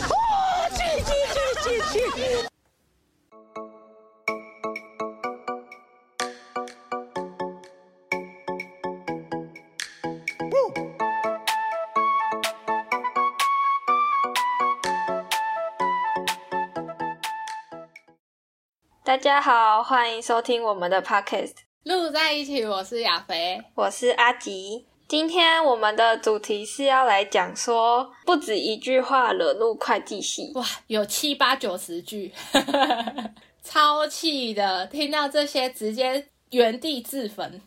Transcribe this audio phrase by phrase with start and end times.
[0.00, 0.06] 去
[1.02, 2.48] 去去去去！
[19.02, 22.64] 大家好，欢迎收听我们的 podcast，录在一起。
[22.64, 24.89] 我是亚肥，我是阿吉。
[25.10, 30.52] 今天我们的主题是要来讲说，不止一句话惹怒会计系。
[30.54, 32.32] 哇，有七八九十句，
[33.64, 34.86] 超气的！
[34.86, 37.60] 听到这些，直接原地自焚。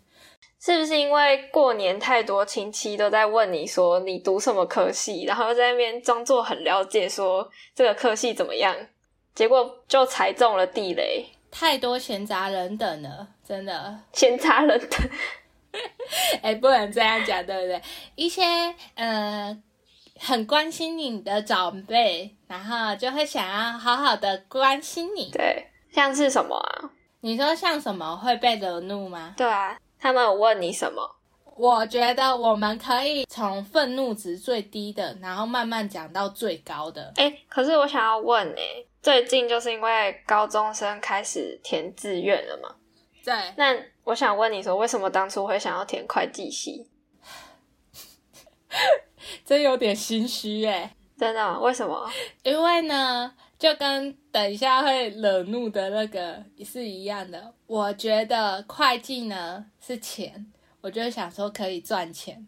[0.61, 8.73] 是不是因为过年太多亲戚都在问你说你读什么科系，然后在那边装作很了解，说这个科系怎么样？
[9.35, 14.97] 结果就踩中了地雷，太多闲杂人等了，真的闲杂人等。
[16.41, 17.81] 哎，不能这样讲，对不对？
[18.15, 18.43] 一些
[18.95, 19.57] 呃
[20.19, 25.31] 很关心你的长辈，然后就会想要好好的关心你。
[25.31, 26.91] 对，像是什么啊？
[27.21, 29.33] 你说像什么会被惹怒吗？
[29.37, 31.01] 对啊，他们有问你什么？
[31.55, 37.13] 我觉得我们可以从愤怒值最低的，然后慢慢讲到最高的。
[37.15, 38.63] 哎，可是我想要问，哎，
[39.01, 42.75] 最近就是因为高中生开始填志愿了嘛？
[43.23, 43.33] 对。
[43.55, 46.87] 那我想问你说，为什么当初会想要填会计系？
[49.45, 51.59] 真有点心虚哎，真的？
[51.59, 52.09] 为什么？
[52.43, 57.53] 因为呢，就跟等一下会惹怒的那个是一样的。
[57.67, 60.51] 我觉得会计呢是钱。
[60.81, 62.45] 我就想说可以赚钱，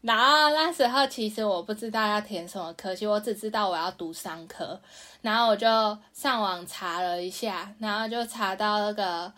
[0.00, 4.80] 然后那时候其实我不知道要填什么科系，我只知道我要读商科，
[5.22, 5.68] 然后我就
[6.12, 9.32] 上网查了一下，然后就查到那个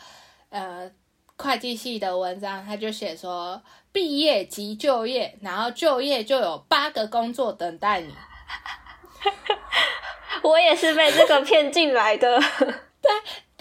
[0.52, 0.88] 呃
[1.36, 8.14] 会计系的文章，他就写说毕业即就业，然后就业就有八个工作等待你。
[10.44, 12.40] 我也是被这个骗进来的，
[13.02, 13.10] 对。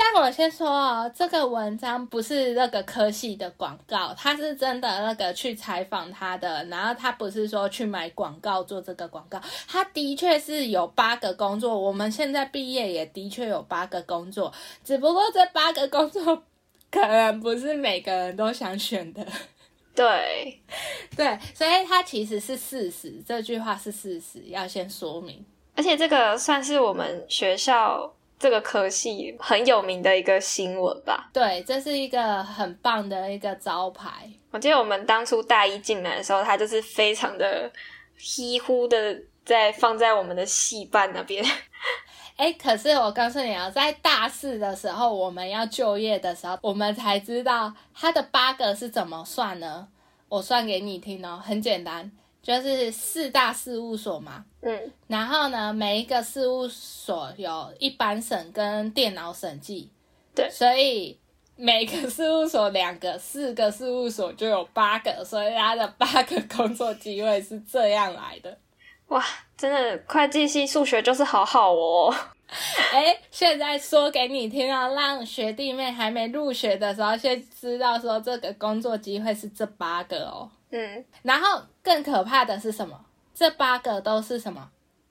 [0.03, 14.51] 但我先说哦，这个文章不是那个科系的广告，他是真的那个去采访他的，然后他不是说去买广告做这个广告，他的确是有八个工作，我们现在毕业也的确有八个工作，
[14.83, 16.43] 只不过这八个工作
[16.91, 19.25] 可能不是每个人都想选的，
[19.95, 20.59] 对，
[21.15, 25.43] 对，所以它其实是事实，这句话是事实，要先说明，
[25.75, 28.13] 而且这个算是我们学校。
[28.41, 31.29] 这个科系很有名的一个新闻吧？
[31.31, 34.27] 对，这是一个很棒的一个招牌。
[34.49, 37.71] 我记得我们当初大一进来的时候，它就是非常的
[38.17, 39.15] 稀乎的
[39.45, 41.45] 在放在我们的系办那边。
[42.41, 49.87] 哎，可是我告诉你啊，在大四的时候，我们要就业的时候，我们才知道它的八个是怎么算呢？
[50.27, 52.11] 我算给你听哦，很简单。
[52.41, 59.91] 就是四大事务所嘛，嗯，然后呢，每一个事务所有一般审跟电脑审计，
[60.33, 61.15] 对，所以
[61.55, 68.57] 每个事务所两个，四个事务所就有八个，所以他的八个工作机会是这样来的。
[69.11, 69.23] 哇，
[69.57, 72.13] 真的，会计系数学就是好好哦。
[72.93, 80.49] 哎，现在说给你听啊，让学弟妹还没入学的时候，先知道说这个工作机会是这八个哦。
[80.71, 83.05] 嗯，然后更可怕的是什么？
[83.33, 84.69] 这八个都是什么？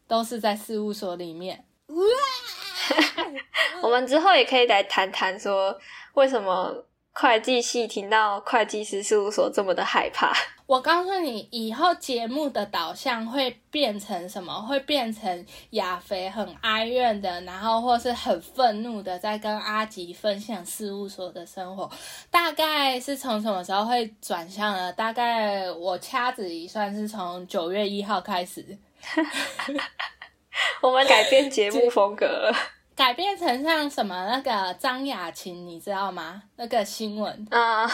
[0.09, 1.65] 都是在事务所里面。
[3.83, 5.79] 我们之后也可以来谈谈，说
[6.15, 10.33] 为什么会计系听到会计师事务所这么的害怕。
[10.67, 14.55] 我告诉你，以后节目的导向会变成什么？
[14.63, 21.91] 会变成亚肥很哀怨的，然后或是很愤怒的，在跟阿吉分享事务所的生活。
[22.31, 24.93] 大概是从什么时候会转向呢？
[24.93, 28.65] 大概我掐指一算，是从九月一号开始。
[30.81, 32.80] 我们改变节目风格了。
[33.01, 36.43] 改变成像什么那个张雅琴，你知道吗？
[36.57, 37.91] 那个新闻啊，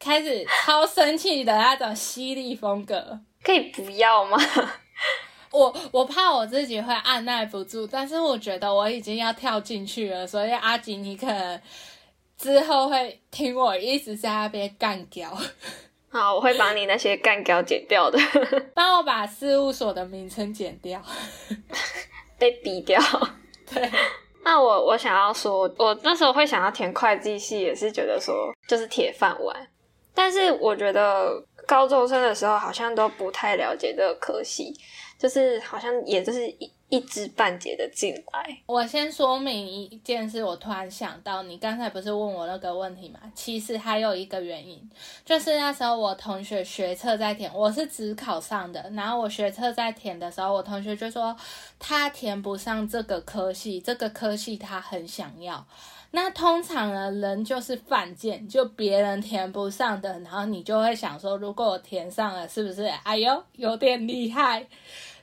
[0.00, 4.38] 开始超生气的那种犀利风格，可以不要吗？
[5.52, 11.60] 我我怕我自己会按耐不住，但是我觉得我已经要跳进去了，所以阿吉，你可能
[12.38, 15.36] 之后会听我一直在那边干掉。
[16.08, 18.18] 好，我会把你那些干掉剪掉的，
[18.74, 21.02] 帮我把事务所的名称剪掉，
[22.40, 22.98] 被逼掉。
[23.70, 23.92] 对。
[24.46, 29.68] 那我我想要说，我那时候会想要填会计系，也是觉得说就是铁饭碗。
[30.14, 34.72] 但是我觉得高中生的时候好像都不太了解这个科系，
[35.18, 38.58] 就是好像也就是一一知半解的进来。
[38.66, 43.20] 我先说明一件事，我突然想到，你刚才不是问我那个问题吗？
[43.34, 44.88] 其实还有一个原因，
[45.24, 51.36] 就是那时候我同学学测在填，我是只考上的，然后我学测在填的时候，我同学就说
[51.78, 55.66] 他填不上这个科系，这个科系他很想要。
[56.12, 62.84] 那通常呢，人就是犯贱，就别人填不上的，然后你就会想说，如果我填上了，是不是？
[63.02, 64.66] 哎呦，有点厉害。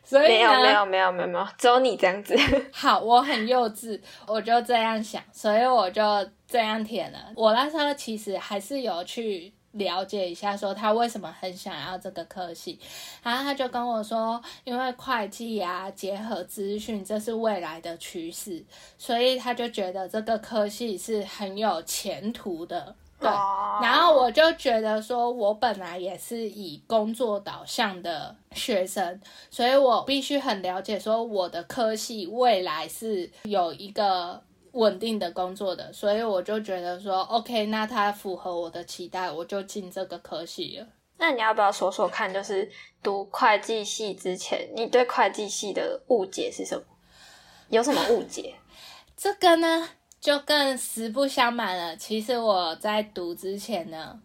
[0.03, 2.35] 所以没有没有没有没有没有，只有你这样子。
[2.71, 6.03] 好，我很幼稚，我就这样想，所以我就
[6.47, 7.19] 这样填了。
[7.35, 12.79] 我那时候其实还是有去了解一下，说他为什么很想要这个科系。
[13.23, 18.63] 然后他就跟我说，因为会计啊，结合资讯，这是未来的趋势，
[18.97, 22.95] 所以他就觉得这个科系是很有前途的。
[23.23, 23.31] 对，
[23.81, 34.43] 然后我就觉得说，我本来也是以工作导向的学生，所以我必须很了解说我的科系未来是有一个
[34.73, 40.87] 稳定的工作的，所以我就觉得说，OK，那它符合我的期待，我就进这个科系了。
[41.17, 42.69] 那你要不要说说看，就是
[43.01, 46.83] 读会计系之前，你对会计系的误解是什么？
[47.69, 48.55] 有什么误解？
[49.15, 49.89] 这个呢？
[50.23, 51.97] 就更实不相瞒了。
[51.97, 54.17] 其实我在读之前呢，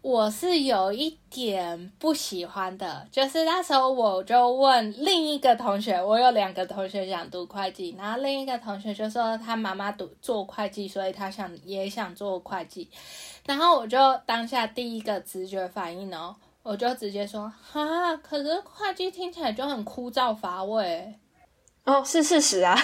[0.00, 3.06] 我是有一点不喜欢的。
[3.12, 12.90] 就是那时候我就问另一个同学，我有两个同学想读会计，然后另一个同学就说他妈妈读做会计，所以他想也想做会计。
[13.44, 21.14] 然后我就当下第一个直觉反应哦，我就直接说哈，可是会计听起来就很枯燥乏味。
[21.84, 22.74] 哦，是事实啊。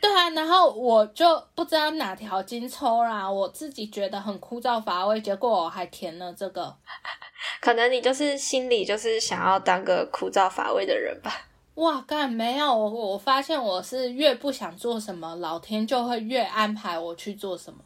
[0.00, 6.74] 对啊，然后我就不知道哪条筋抽啦，我自己觉得很枯燥乏味，结果我还填了这个。
[7.60, 11.46] 可能你就是心里就是想要当个枯燥乏味的人吧？
[11.76, 17.80] 哇，干没有我，我发现我是越不想做什么，老天就会越安排我去做什么，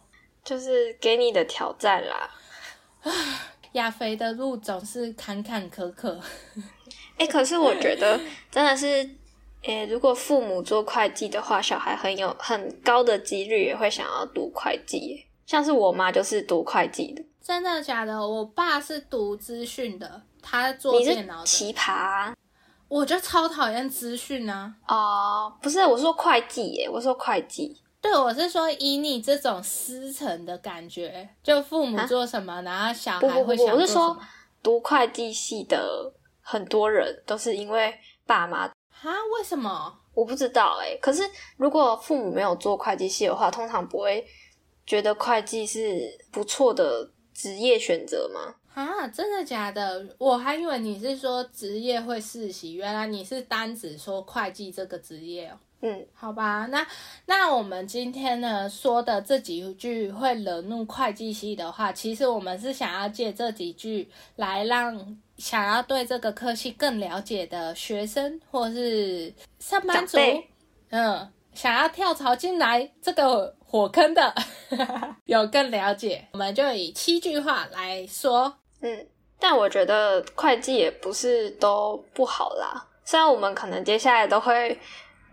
[0.44, 2.30] 就是给你的挑战啦。
[3.72, 6.18] 亚肥的路总是坎坎坷坷。
[7.16, 9.17] 哎，可是我觉得真的是。
[9.62, 15.26] 诶，如果父母做会计的话，小孩很有很高的几率也会想要读会计。
[15.46, 18.26] 像是我妈就是读会计的，真的假的？
[18.26, 21.44] 我爸是读资讯的，他做电脑。
[21.44, 22.32] 奇葩！
[22.86, 24.74] 我就超讨厌资讯呢。
[24.86, 27.76] 哦，不是，我说会计耶，我说会计。
[28.00, 34.16] 对，我是说以你这种师承的感觉，就父母做什么，然后小孩会想我是说，
[34.62, 37.92] 读会计系的很多人都是因为
[38.24, 38.70] 爸妈。
[39.02, 39.12] 啊？
[39.36, 39.98] 为什么？
[40.14, 40.96] 我不知道哎。
[41.00, 41.22] 可是
[41.56, 44.26] 如果父母没有做会计系的话，通常不会
[44.86, 48.54] 觉得会计是不错的职业选择吗？
[48.74, 50.06] 啊，真的假的？
[50.18, 55.58] 我还以为你是说职业会世袭，原来你是单指说会计这个职业哦。
[55.80, 56.84] 嗯，好吧，那
[57.26, 70.18] 那我们今天呢说的这几句会惹怒会计系的话，其实我们是想要借这几句来让想要对这个科系更了解的学生或是上班族，
[70.90, 74.34] 嗯，想要跳槽进来这个火坑的，
[75.26, 76.26] 有更了解。
[76.32, 79.06] 我们就以七句话来说，嗯，
[79.38, 84.76] 但我觉得会计也不是都不好啦，虽然我们可能接下来都会。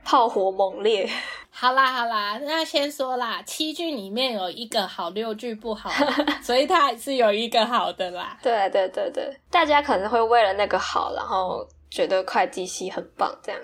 [0.06, 1.10] 炮火猛烈，
[1.50, 5.90] 好啦好啦，那先说啦，七句里面有一个好，六句不好，
[6.44, 8.38] 所以它还是有一个好的啦。
[8.44, 13.60] 对对对对，大家可能会为了那个好，然后觉得会计系很棒，这样。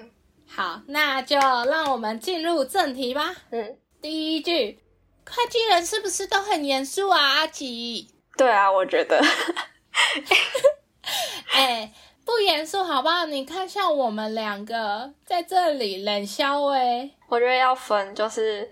[0.48, 3.36] 好，那就让我们进入正题吧。
[3.52, 4.80] 嗯，第一句，
[5.24, 7.20] 会计人是不是都很严肃啊？
[7.20, 8.10] 阿吉？
[8.36, 9.24] 对啊，我觉得。
[11.54, 11.94] 哎。
[12.32, 13.26] 不严肃好不好？
[13.26, 18.70] 你看，像我们两个在这里冷笑哎，我觉得要分，就是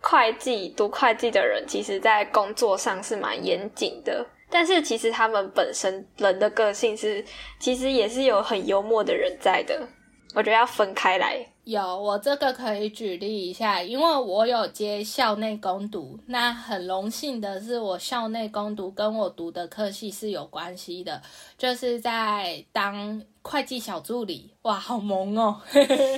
[0.00, 7.24] 会计读会计的人，其实在工作上是蛮严谨的，但是其实他们本身人的个性是，
[7.60, 9.88] 其实也是有很幽默的人在的。
[10.34, 11.46] 我觉得要分开来。
[11.70, 21.20] 有，我这个可以举例一下，因为我有接校内攻读，那很荣幸的是，我校内攻读跟我读的科系是有关系的，
[21.58, 25.60] 就是在当会计小助理，哇，好萌哦！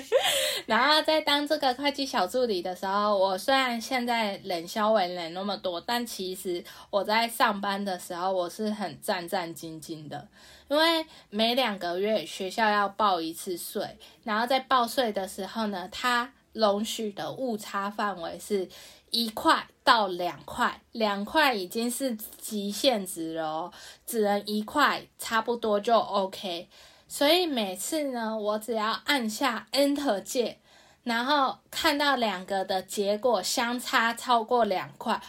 [0.66, 10.28] 然后在当这个会计小助理的时候，我虽然现在冷消为冷那么多，但其实我在上班的时候，我是很战战兢兢的。
[10.71, 18.69] 因为每两个月学校要报一次税，然后在报税的时候呢，它容许的误差范围是
[19.11, 23.73] 一块到两块，两块已经是极限值了哦，
[24.07, 26.69] 只能一块差不多就 OK。
[27.09, 30.59] 所以每次呢，我只要按下 Enter 键，
[31.03, 35.21] 然后看到两个的结果相差超过两块，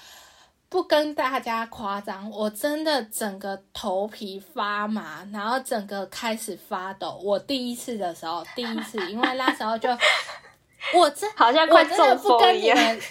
[0.72, 7.20] 不跟大家夸张，我真的整个头皮发麻，然后整个开始发抖。
[7.22, 9.90] 我第一次的时候，第一次，因为那时候就
[10.96, 12.78] 我真 好像我快中风一样。
[12.78, 13.01] 跟你们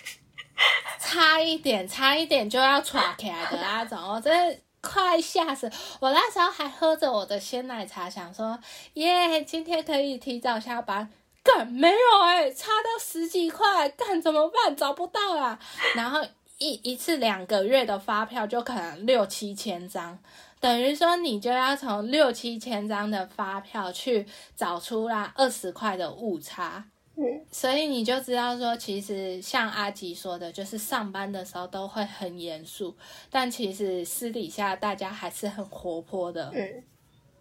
[0.99, 5.71] 差一点，差一点就要喘起来的那种，我真的快吓死！
[6.01, 8.59] 我那时候还喝着我的鲜奶茶，想说
[8.95, 11.13] 耶，今天可以提早下班。
[11.43, 14.75] 干没有哎、差到十几块，干怎么办？
[14.75, 15.59] 找不到啊！
[15.95, 16.23] 然后
[16.61, 20.17] 一一次两个月的发票就可能六七千张，
[20.61, 26.85] 等于说你就要从六七千张的发票去找出啦二十块的误差。
[27.17, 32.95] 嗯，所以你就知道说，其实像阿吉说的，就是上班的时候都会很严肃，
[33.31, 36.51] 但其实私底下大家还是很活泼的。
[36.55, 36.85] 嗯，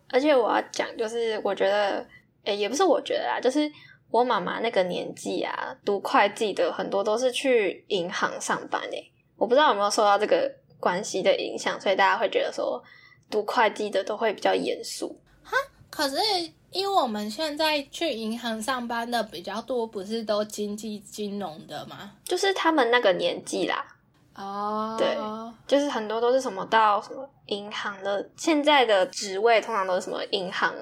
[0.10, 2.06] 而且我要讲，就是我觉得，
[2.46, 3.72] 诶、也不是我觉得啊，就是
[4.12, 12.82] 我妈妈那个年纪啊，读会计的很多都是去银行上班诶、我不知道有没有受到这个关系的影响，所以大家会觉得说，
[13.30, 15.20] 读会计的都会比较严肃。
[15.44, 15.56] 哈
[15.90, 16.18] 可是，
[16.72, 22.14] 因为我们现在去银行上班的比较多，不是都经济金融的吗？
[22.24, 23.86] 就是他们那个年纪啦，
[24.36, 25.16] 哦，对
[25.68, 30.74] 就是很多都是什么到什么银行的，现在的职位通常都是什么银行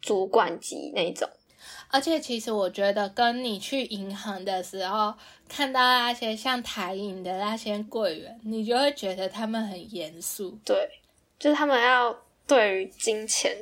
[0.00, 1.28] 主管级那种。
[1.90, 5.12] 而且其实我觉得，跟你去银行的时候
[5.48, 10.58] 看到那些像台银的那些柜员，你就会觉得他们很严肃。
[10.64, 10.88] 对，
[11.38, 12.16] 就是他们要
[12.46, 13.56] 对于金钱，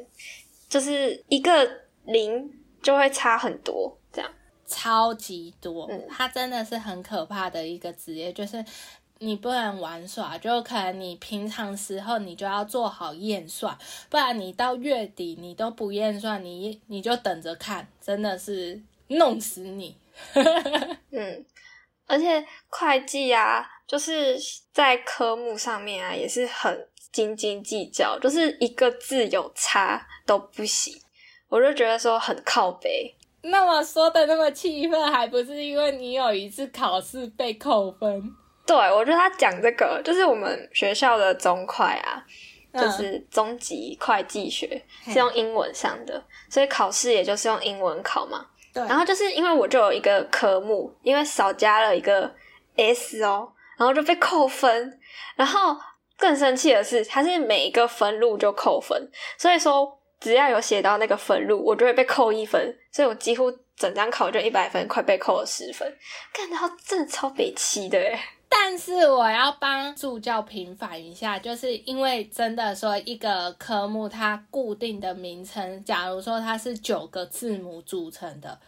[0.68, 1.68] 就是一个
[2.04, 2.50] 零
[2.82, 4.30] 就会差很多，这样。
[4.70, 8.62] 超级多，嗯它真的是很可怕的一个职业，就是
[9.20, 13.76] 你不能玩耍，就可能你平常时候你就要做好验算，
[14.08, 19.96] 不然你到月底你都不验算，你你就等着看，真的是弄死你。
[21.10, 21.44] 嗯，
[22.06, 24.38] 而且会计啊，就是
[24.72, 30.94] 在科目上面啊，也是很斤斤计较，就是一个字有差都不行。
[31.48, 38.34] 我就觉得说很靠背，那么说的那么气愤，还不是因为你有一次考试被扣分？
[38.68, 42.22] 对我觉得他讲这个，就是我们学校的中会啊，
[42.72, 48.44] 嗯就是中级会计学嘿是用英文上的，所以考试也就是用英文考嘛。
[48.74, 52.30] 对，然后就是因为我就有一个科目，因为少加了一个
[52.76, 55.00] S 哦，然后就被扣分。
[55.34, 55.74] 然后
[56.18, 62.76] 更生气的是，它是每一个分录就扣分，所以说只要有写到那个分录，我就会被扣一分。
[62.92, 65.90] 所以我几乎整张考卷一百分，快被扣了十分，
[66.34, 68.18] 干到真的超北气的诶
[68.50, 78.58] 但是我要帮助教平反一下，就是因为真的说一个科目它固定的名称，假如说它是九个字母组成的，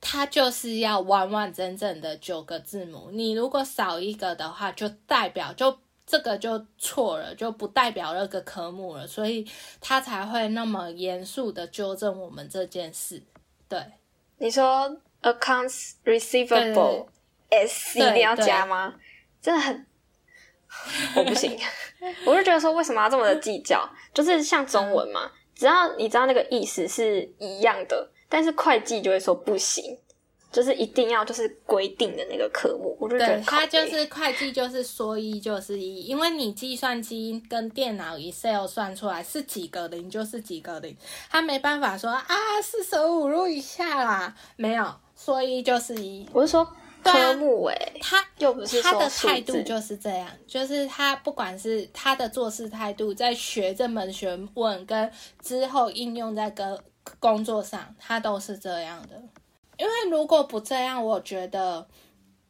[0.00, 3.10] 它就是要完完整整的九个字母。
[3.12, 9.46] 你如果少一个的话，就代表就这个就错了，就不代表那个科目了，所以
[9.80, 13.22] 他才会那么严肃的纠正我们这件事。
[13.68, 13.78] 对，
[14.38, 17.06] 你说 accounts receivable
[17.50, 18.94] S 一定要加吗？
[19.48, 19.86] 真的很，
[21.16, 21.58] 我不行。
[22.26, 23.88] 我就觉得说，为什么要这么的计较？
[24.12, 29.98] 就是像中文嘛，只要你知道那个意思是一样的，但是会计就会说不行，
[30.52, 32.94] 就是一定要就是规定的那个科目。
[33.00, 40.94] 我就觉得对，靠它就是会计，就是说一就是一，因为你计算机跟电脑 Excel 算出来是几个零就是几个零，
[41.30, 42.26] 它没办法说啊
[42.62, 56.78] 四舍五入一下啦，没有说一就是一，我是说科目诶、他又不是他的态度就是这样，就是他不管是他的做事态度，在学这门学问跟之后应用在跟
[57.18, 59.22] 工作上，他都是这样的。
[59.78, 61.86] 因为如果不这样，我觉得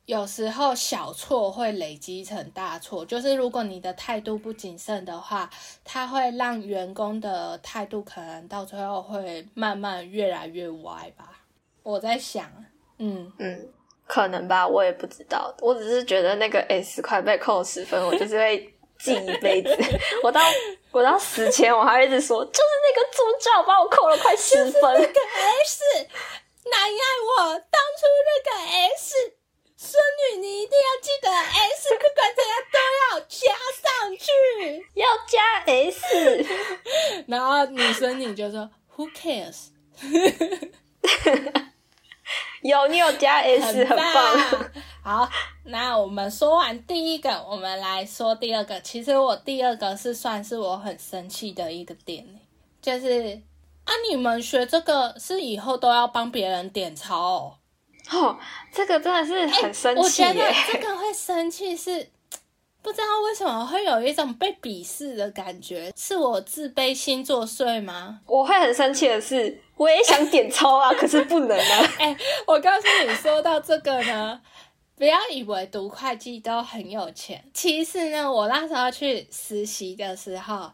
[0.07, 3.05] 有时候小错会累积成大错。
[3.05, 5.49] 就是如果你的态度不谨慎的话，
[5.85, 11.45] 它会让员工的态度可能到最后会慢慢越来越歪吧。
[11.83, 12.51] 我在想，
[12.97, 13.31] 嗯。
[13.39, 13.69] 嗯，
[14.09, 15.55] 可能吧，我也不知道。
[15.61, 19.69] 我只是觉得那个 S 快被扣十分，我就是会记一辈子。
[20.25, 20.41] 我到
[20.91, 24.83] 我到死前，我还会一直说，就是那个助教把我扣了快十分。
[24.83, 25.21] 那个
[25.65, 25.85] S，
[26.65, 26.91] 难爱
[27.29, 28.57] 我当初那个
[28.97, 29.15] S，
[29.77, 33.37] 孙女你一定要记得 S，不管怎样都要加
[33.83, 33.87] 上
[34.17, 34.27] 去。
[34.95, 35.37] 要加
[35.67, 36.47] S，
[37.29, 39.69] 然后女生你就说 Who cares？
[42.63, 44.71] 有你有加 S，很棒。
[45.03, 45.31] 好，
[45.65, 48.81] 那我们说完第一个，我们来说第二个。
[48.81, 52.27] 其实我第二个是算是我很生气的一个点，
[52.83, 53.41] 就是
[53.85, 57.55] 啊，你们学这个是以后都要帮别人点钞哦？
[58.11, 58.39] 哦，
[58.73, 60.53] 这个真的是很生气我气觉得！
[60.73, 62.11] 这个会生气是。
[62.81, 68.21] 不知道为什么会有一种被鄙视的感觉，是我自卑心作祟吗？
[68.27, 71.93] 我会很生气的是，我也想点钞啊， 可是不能啊。
[71.99, 72.17] 哎、
[72.47, 74.41] 我告诉你，说到这个呢，
[74.95, 77.45] 不要以为读会计都很有钱。
[77.53, 80.71] 其实呢，我那时候去实习的时候，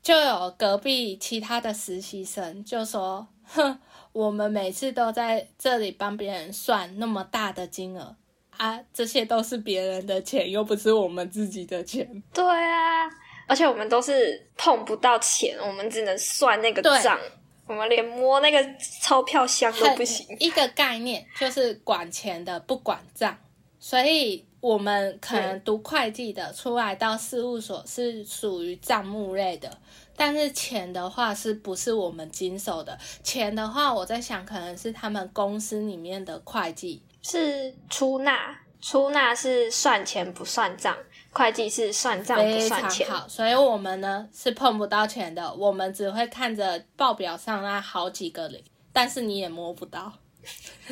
[0.00, 3.78] 就有隔壁其他的实习生就说：“哼，
[4.12, 8.16] 我们每次都在这里帮别人算那么大的金额
[8.62, 12.22] 啊，这些都是别人的钱，又不是我们自己的钱。
[12.32, 13.10] 对啊，
[13.48, 17.18] 而且我们都是碰不到钱，我们只能算那个账，
[17.66, 18.64] 我们连摸那个
[19.00, 20.24] 钞票箱都不行。
[20.38, 23.36] 一个概念就是管钱的不管账，
[23.80, 29.76] 所以我们可能读会计的出来到事务所是属于账目类的，
[30.14, 32.96] 但是钱的话是不是我们经手的？
[33.24, 37.02] 钱的话，我在想可能是他们公司里面的会计。
[37.22, 40.96] 是出纳，出纳是算钱不算账，
[41.30, 43.08] 会计是算账不算钱。
[43.08, 48.62] 好，所以我们呢是碰不到钱的，我们只会看着报表上那好几个零，
[48.92, 50.12] 但是你也摸不到。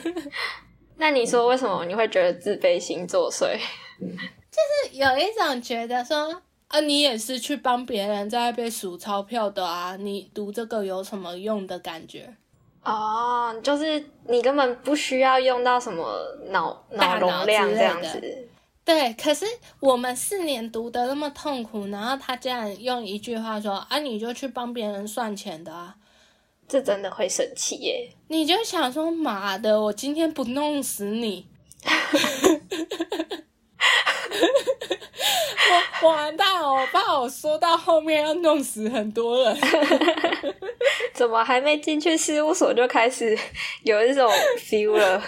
[0.97, 3.59] 那你说为什么你会觉得自卑心作祟？
[3.99, 12.37] 就是有一种觉得说，啊，你也是去帮别人在那边数钞票的啊，你读这个有什么用的感觉？
[12.83, 16.05] 哦，就是你根本不需要用到什么
[16.49, 18.49] 脑脑容量这样子。
[18.85, 19.45] 对，可是
[19.79, 25.95] 我们四年读的那么痛苦，然后他竟然用一句话说，啊，你就去帮别人算钱的啊，
[26.67, 28.11] 这真的会生气耶！
[28.29, 31.47] 你就想说，妈的，我今天不弄死你！
[36.03, 39.59] 我完蛋了，我怕我说到后面要弄死很多人。
[41.13, 43.37] 怎么还没进去事务所就开始
[43.83, 45.21] 有一种 feel 了？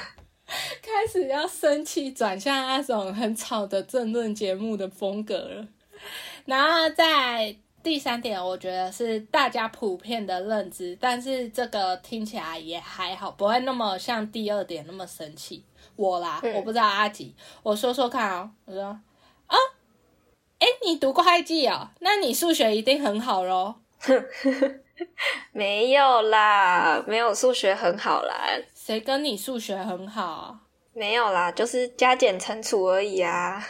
[0.83, 5.67] 开始要生气，转向那种很吵的政论节目的风格了。
[6.45, 15.65] 然后在第三点，我觉得是大家普遍的认知，但是这个听起来也还好，不会那么像第二点那么生气。
[15.97, 18.51] 我啦，嗯我不知道阿吉，我说说看哦。
[18.65, 19.57] 我说啊，
[20.59, 23.81] 哎，你读会计哦，那你数学一定很好咯。
[25.53, 30.61] 没有啦，没有数学很好啦，谁跟你数学很好啊？
[30.95, 33.65] 没有啦，就是加减乘除而已啊。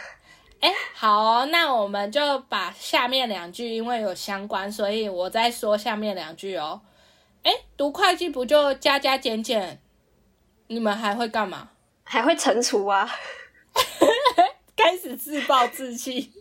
[0.63, 6.79] 哎，好哦，那我们就把下面两句，因为有相关，所以我再说下面两句哦。
[7.43, 9.81] 哎，读会计不就加加减减？
[10.67, 11.71] 你们还会干嘛？
[12.05, 13.11] 还会乘除啊？
[14.77, 16.31] 开始自暴自弃。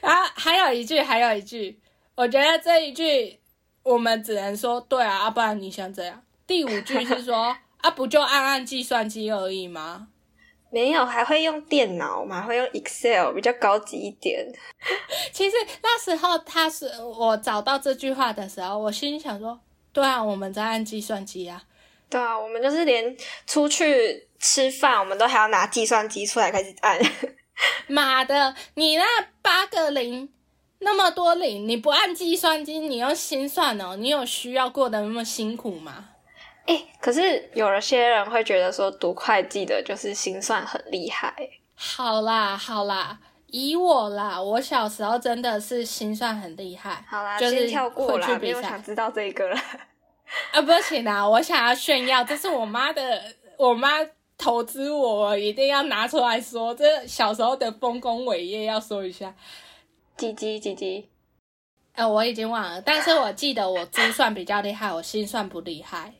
[0.00, 1.80] 然后还有一句，还有一句，
[2.16, 3.38] 我觉得这一句
[3.84, 6.20] 我们只能说对啊，啊不然你想怎样？
[6.48, 10.08] 第五句是说啊，不就按按计算机而已吗？
[10.76, 12.42] 没有，还会用电脑嘛？
[12.42, 14.46] 会用 Excel，比较高级一点。
[15.32, 19.58] 其实那时候他是我找到这句话的时候，我心里想说，
[19.90, 21.62] 对啊，我们在按计算机啊。
[22.10, 27.00] 对啊，我们就是连出去吃饭，我们都还要拿计算机出来开始按。
[27.88, 29.04] 妈的，你那
[29.40, 30.28] 八个零，
[30.80, 36.10] 那么多零，你不按计算机，你用心算哦，你有需要过得那么辛苦吗？
[36.66, 41.34] 哎、可是有了些人会觉得说读会计的就是心算很厉害。
[41.74, 47.04] 好啦，好啦，以我啦，我小时候真的是心算很厉害。
[47.08, 49.56] 好啦，就是先跳过啦，没会去比赛有想知道这个了。
[50.52, 53.22] 啊，不行啦，我想要炫耀，这是我妈的，
[53.56, 53.90] 我妈
[54.36, 59.32] 投资我，一定要拿出来说，这小时候的丰功伟业要说一下。
[60.16, 61.08] 鸡鸡鸡鸡，
[61.94, 66.14] 呃，我已经忘了，但是我记得我珠算比较厉害，我心算不厉害，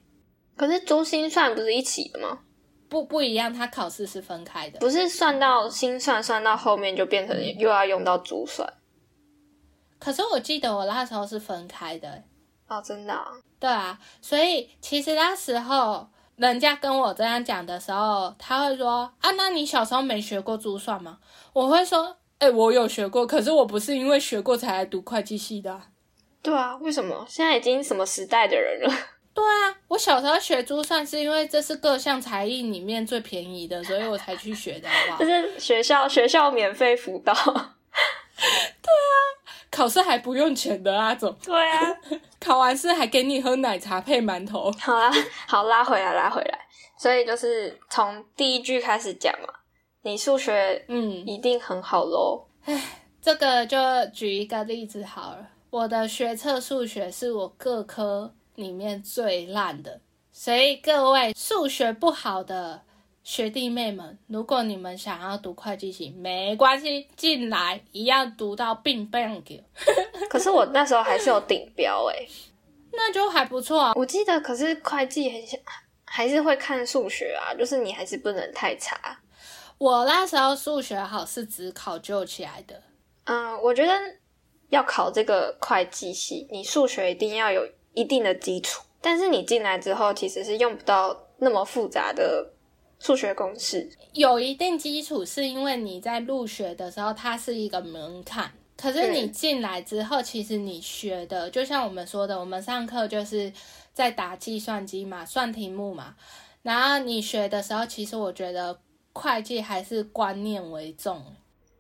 [0.57, 2.41] 可是珠心算不是一起的吗？
[2.89, 4.79] 不不一样，它考试是分开的。
[4.79, 8.73] 不是算到心算，算到后面就变成又要用到珠算。
[9.99, 12.23] 可是我记得我那时候是分开的、
[12.69, 13.27] 哦，真的、啊？
[13.59, 21.19] 对啊，所以其实那时候人家跟我这样讲的时候，他会说啊，那你小时候没学过珠算吗？
[21.53, 25.89] 我会说，哎、我有学过，可是我不是因为学过才来读会计系的啊、
[26.41, 28.95] 对啊，为什么现在已经什么时代的人了？
[29.37, 35.27] 对啊，我小时候学珠算是因为这是各项才艺里面最便宜的，所以我才去学的，好不好 就？
[35.27, 37.35] 是学校学校免费辅导。
[37.37, 39.15] 对啊
[39.71, 41.81] 考试还不用钱的那种，对啊，
[42.41, 44.73] 考完试还给你喝奶茶配馒头。
[44.81, 45.13] 好啊，
[45.47, 46.59] 好拉回来，拉回来。
[46.99, 49.49] 所以就是从第一句开始讲嘛，
[50.03, 52.47] 你数学嗯，一定很好喽。
[53.21, 53.77] 这个就
[54.15, 55.47] 举一个例子好了。
[55.69, 60.01] 我的学测数学是我各科里面最烂的。
[60.33, 62.83] 所以各位数学不好的
[63.23, 69.65] 学弟妹们，如果你们想要读会计系，没关系，进来一样读到并并给，
[70.29, 72.29] 可是我那时候还是有顶标诶、
[72.93, 73.93] 那就还不错啊。
[73.95, 75.59] 我记得，可是会计很像
[76.05, 79.19] 还是会看数学啊，就是你还是不能太差。
[79.79, 82.83] 我那时候数学好是只考究起来的，
[83.25, 83.93] 嗯，我觉得
[84.69, 92.53] 要考这个会计系，你数学一定要有一定的基础，但是你进来之后其实是用不到那么复杂的
[92.99, 93.91] 数学公式。
[94.13, 98.53] 有一定基础，是因为你在入学的时候它是一个门槛。
[98.77, 103.51] 可是你进来之后，其实你学的，就像我们说的，我们上课就是
[103.95, 106.15] 在打计算机嘛，算题目嘛。
[106.61, 108.79] 然后你学的时候，其实我觉得
[109.15, 111.25] 会计还是观念为重。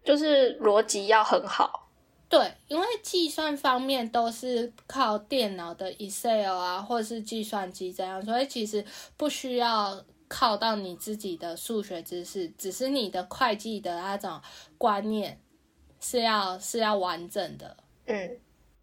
[0.02, 1.85] 就是逻辑要很好，
[2.28, 8.84] 对，因为计算方面都是靠电脑的 Excel 啊，或者是计算机这样，所以其实
[9.16, 14.40] 不需要靠到你自己的数学知识，只是你的会计的那种
[14.76, 15.40] 观念
[16.00, 17.76] 是要是要完整的。
[18.06, 18.38] 嗯，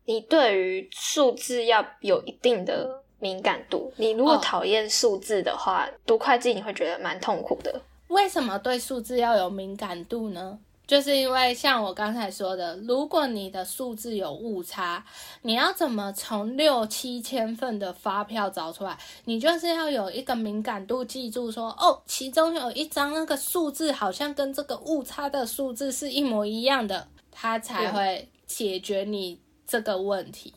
[0.05, 3.91] 你对于数字要有一定的敏感度。
[3.97, 7.81] 你如果哦讨厌数字的话，读会计你会觉得蛮痛苦的。
[8.07, 10.59] 为什么对数字要有敏感度呢？
[10.93, 15.03] 就是因为像我刚才说的，如果你的数字有误差，
[15.41, 18.95] 你要怎么从六七千份的发票找出来？
[19.25, 30.53] 你就是要有一个敏感度，记住说，哦，其中有一张那个数字好像跟这个误差的数字是一模一样的，它才会解决你这个问题。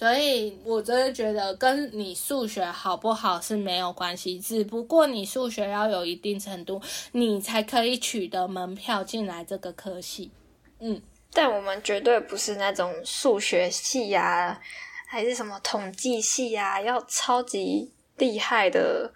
[0.00, 6.80] 对，所以我真的觉得跟你数学好不好是没有关系，只不过你数学要有一定程度，
[7.12, 10.30] 你才可以取得门票进来这个科系。
[10.78, 11.00] 嗯，
[11.34, 14.58] 但我们绝对不是那种数学系啊，
[15.06, 19.12] 还是什么统计系啊，要超级厉害的，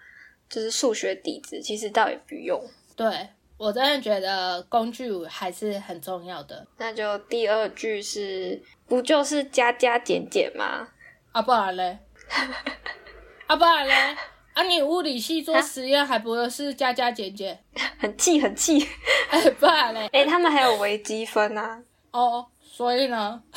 [0.47, 2.63] 就是数学底子，其实倒也不用。
[2.95, 10.87] 对我真的觉得工具还是很重要的那就第二句是，不就是加加减减吗？
[11.31, 11.97] 啊，不然嘞，
[13.47, 13.93] 啊，不然嘞，
[14.53, 17.59] 啊，你物理系做实验还不是加加减减？
[17.97, 18.87] 很气，很气。
[19.29, 21.81] 哎，不然嘞， 哎、他们还有微积分啊。
[22.11, 23.41] 哦，所以呢，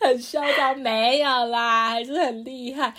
[0.00, 2.92] 很嚣张，没有啦，还是很厉害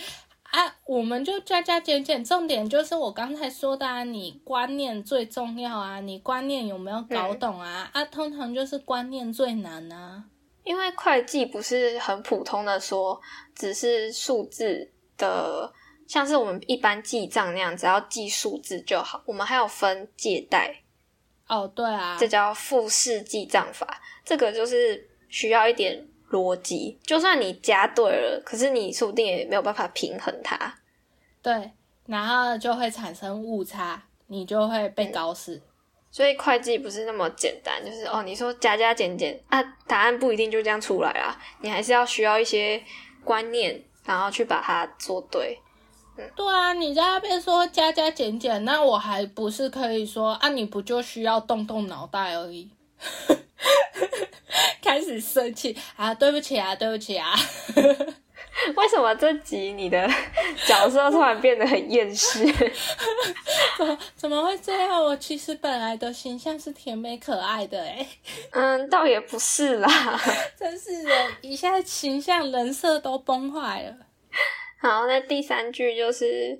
[0.55, 0.75] 啊。
[0.85, 7.89] 我们就加加减减，重点就是我刚才说的啊，你观念最重要啊，你观念有没有搞懂啊？
[7.91, 10.23] 啊，通常就是观念最难啊。
[10.63, 13.19] 因为会计不是很普通的说，
[13.53, 15.71] 只是数字的，
[16.07, 19.21] 像是我们一般记账那样，只要记数字就好。
[19.25, 20.81] 我们还有分借贷，
[21.47, 26.99] 哦，对啊这，叫复式记账法，这个就是需要一点逻辑。
[27.03, 30.75] 就算你加对了，可是你说不定也没有办法平衡它。
[31.41, 31.71] 对，
[32.07, 35.61] 然后就会产生误差，你就会被搞死。
[36.11, 42.81] 所以会计不是那么简单，就是哦，你说加加减减啊，答案不一定就这样出来啊，你还是要需要一些
[43.23, 45.59] 观念，然后去把它做对。
[46.33, 50.47] 对啊，你在那边说加加减减，那我还不是可以说啊？
[50.47, 52.71] 你不就需要动动脑袋而已？
[54.81, 56.13] 开始生气啊！
[56.13, 57.33] 对不起啊，对不起啊！
[58.75, 60.09] 为什么这集你的
[60.65, 62.39] 角色突然变得很厌世？
[63.77, 65.03] 怎么怎么会这样？
[65.03, 68.07] 我其实本来的形象是甜美可爱的诶
[68.51, 69.89] 嗯，倒也不是啦。
[70.57, 73.95] 真是的，一下形象人设都崩坏了。
[74.81, 76.57] 好，那第三句就是，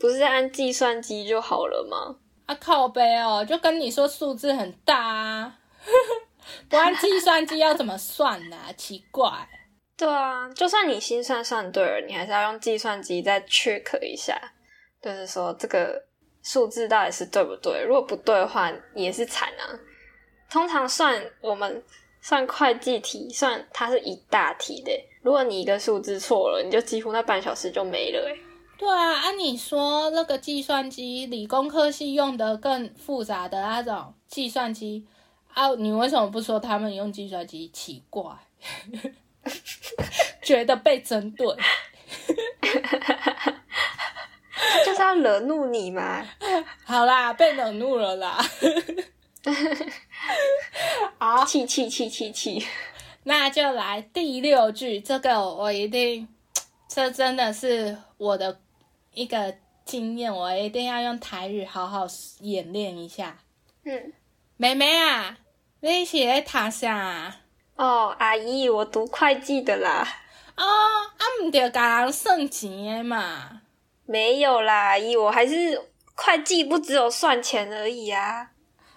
[0.00, 2.16] 不是按计算机就好了吗？
[2.46, 5.58] 啊靠背哦，就跟你说数字很大啊，
[6.68, 9.30] 不按计算机要怎么算呢、 奇怪。
[9.96, 14.36] 对啊，就算你心算算对了，你还是要用计算机再 check 一下，
[15.00, 16.02] 就是说这个
[16.42, 17.84] 数字到底是对不对。
[17.84, 19.62] 如果不对的话，也是惨啊。
[20.50, 21.82] 通常算我们
[22.20, 24.90] 算会计题，算它是一大题的。
[25.22, 28.20] 如果你一个数字错了，你就几乎那半小时就没了。
[28.28, 28.38] 诶
[28.76, 35.06] 对啊，按、你说那个计算机，理工科系用的更复杂的那种计算机
[35.54, 37.68] 啊，你为什么不说他们用计算机？
[37.72, 38.24] 奇怪，
[40.42, 41.46] 觉得被针对。
[44.84, 46.24] 就是要惹怒你嘛。
[46.84, 48.38] 好啦，被惹怒了啦。
[51.18, 52.66] 好，气气气气气！
[53.24, 56.28] 那就来第六句，这个我一定，
[56.88, 58.58] 这真的是我的
[59.12, 62.06] 一个经验，我一定要用台语好好
[62.40, 63.38] 演练一下。
[63.84, 64.12] 嗯，
[64.56, 65.38] 妹妹啊，
[65.86, 67.36] 你是在读啥？
[67.76, 70.08] 哦，阿姨，我读会计的啦。
[70.56, 73.60] 哦，啊，唔着甲人算钱的嘛。
[74.06, 75.78] 没有啦，阿姨，我还是
[76.14, 78.48] 会计，不只有算钱而已啊。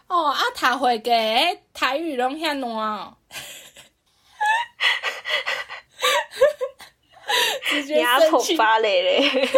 [0.08, 3.18] 哦，啊，读会计的台语拢遐烂哦。
[7.68, 9.46] 直接牙头生气，发嘞嘞。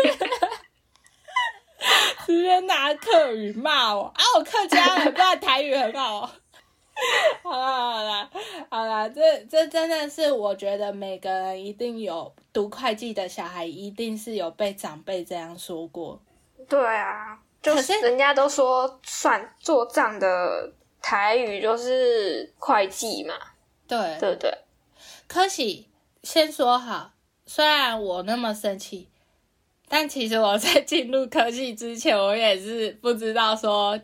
[2.26, 4.24] 直接拿客语骂我啊！
[4.36, 6.32] 我客家人，不然台语很好哦。
[7.44, 8.30] 好啦好啦
[8.70, 16.22] 好啦，这这真的是我觉得每个人一定有读会计的小孩，一定是有被长辈这样说过。
[16.68, 23.34] 对啊，就可是人家都说算做账的台语就是会计嘛，
[23.88, 24.54] 对，对不对？
[25.28, 25.88] 可喜
[26.24, 27.12] 先说好，
[27.46, 29.08] 虽然我那么生气，
[29.88, 34.00] 但其实我在进入科技之前，我也是不知道说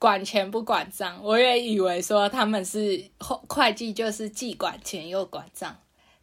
[0.00, 5.76] 管钱不管账，我也以为说他们是会会计就是既管钱又管账，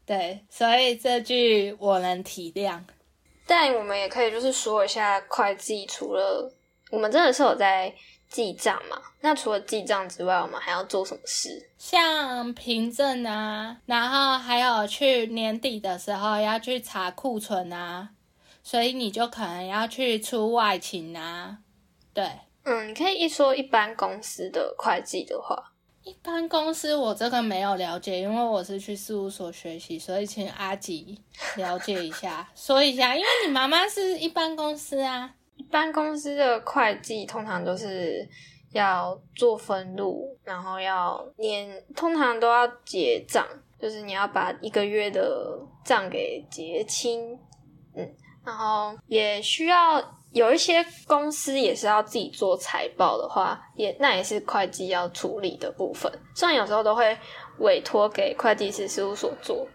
[0.03, 2.81] 对，所以这句我能体谅。
[3.45, 6.51] 但我们也可以就是说一下会计，除了
[6.89, 7.93] 我们真的是有在
[8.27, 11.69] 记账嘛，那除了记账之外，我们还要做什么事？
[11.77, 18.09] 像凭证啊，然后还有去年底的时候要去查库存啊，
[18.63, 21.59] 所以你就可能要去出外勤啊，
[22.11, 22.27] 对。
[22.69, 25.71] 嗯，你可以一说一般公司的会计的话，
[26.03, 31.17] 一般公司我这个没有了解，因为我是去事务所学习，所以请阿吉
[31.56, 35.34] 了解一下， 说一下，因为你妈妈是一般公司啊。
[35.56, 38.27] 一般公司的会计通常都是
[38.73, 43.47] 要做分录，然后要年，通常都要结账，
[43.82, 47.34] 就是你要把一个月的账给结清，
[47.95, 49.99] 嗯，然后也需要
[50.38, 57.17] 有一些公司也是要自己做财报的话，也那也是会计要处理的部分，虽然有时候都会
[57.60, 59.67] 委托给会计师事务所做，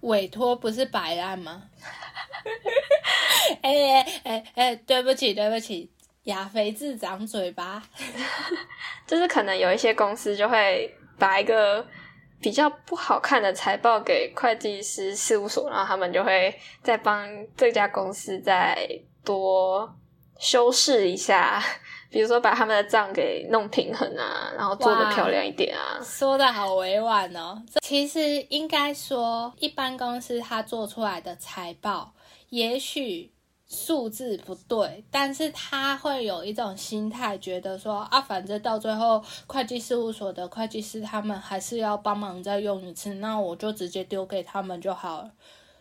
[0.00, 1.62] 委托不是摆烂吗？
[3.62, 5.90] 哎哎哎哎，对不起对不起，
[6.24, 7.82] 亚肥自长嘴巴。
[9.06, 11.86] 就是可能有一些公司就会把一个
[12.40, 18.76] 比较不好看的财报给会计师事务所，然后他们就会再帮这家公司再
[19.24, 19.92] 多
[20.38, 21.62] 修饰一下，
[22.10, 25.98] 比如说把他们的账给弄平衡啊，然后做的漂亮一点啊。
[26.02, 27.62] 说的好委婉哦。
[27.82, 32.12] 其实应该说，一般公司它做出来的财报，
[32.50, 33.32] 也许
[33.68, 45.30] 数字不对，但是他会有一种心态，觉得说啊，反正到最后会计事务所的会计师他们还是要帮忙再用一次，那我就直接丢给他们就好了。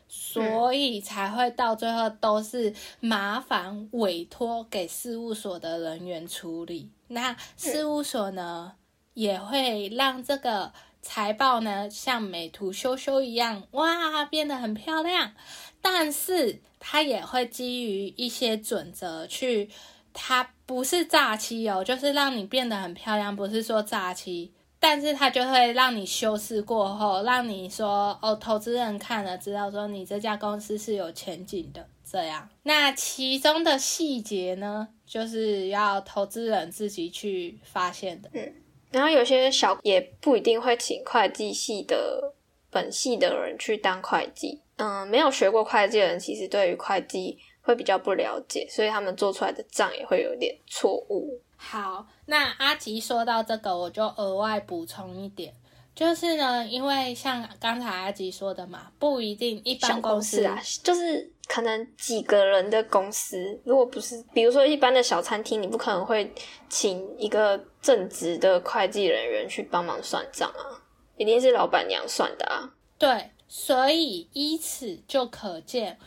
[0.08, 6.90] 所以才会到最后都是麻烦委托给事务所的人员处理。
[7.08, 8.74] 那事务所呢，
[9.14, 15.34] 也会让这个财报呢像美图秀秀一样，哇，变得很漂亮。
[15.82, 19.70] 但是它也会基于一些准则去，
[20.14, 24.52] 它不是诈欺哦，就是让你变得很漂亮，不是说诈欺。
[24.88, 31.84] 但是他就会让你修饰过后，让你说哦，投资人看了知道说你这家公司是有前景的。
[32.08, 38.30] 这样，那其中的细节呢，就是要投资人自己去发现的。
[38.34, 38.54] 嗯
[38.92, 42.36] 然后有些小也不一定会请会计系的
[42.70, 51.42] 本系的人去当会计，嗯，没有学过会计的人，其实对于会计会比较不了解，所以他们做出来的账也会有点错误。
[51.58, 55.54] 好，那阿吉说到这个，我就额外补充一点，
[55.94, 66.34] 就是呢，因为像刚才阿吉说的嘛，不一定一般公司司啊，就是可能几个人的公司，如果不是，比如说一般的小餐厅，你不可能会
[66.68, 70.82] 请一个正职的会计人员去帮忙算账啊，
[71.18, 72.74] 一定是老板娘算的啊。
[72.98, 76.00] 对，所以依此就可见，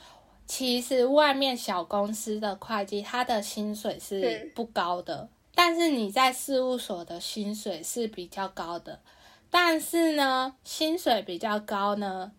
[0.46, 4.52] 其实外面小公司的会计，他的薪水是嗯。
[4.54, 5.28] 不高的，
[5.70, 9.00] 但是你在事务所的薪水是比较高的。
[9.50, 12.33] 但是呢，薪水比较高呢，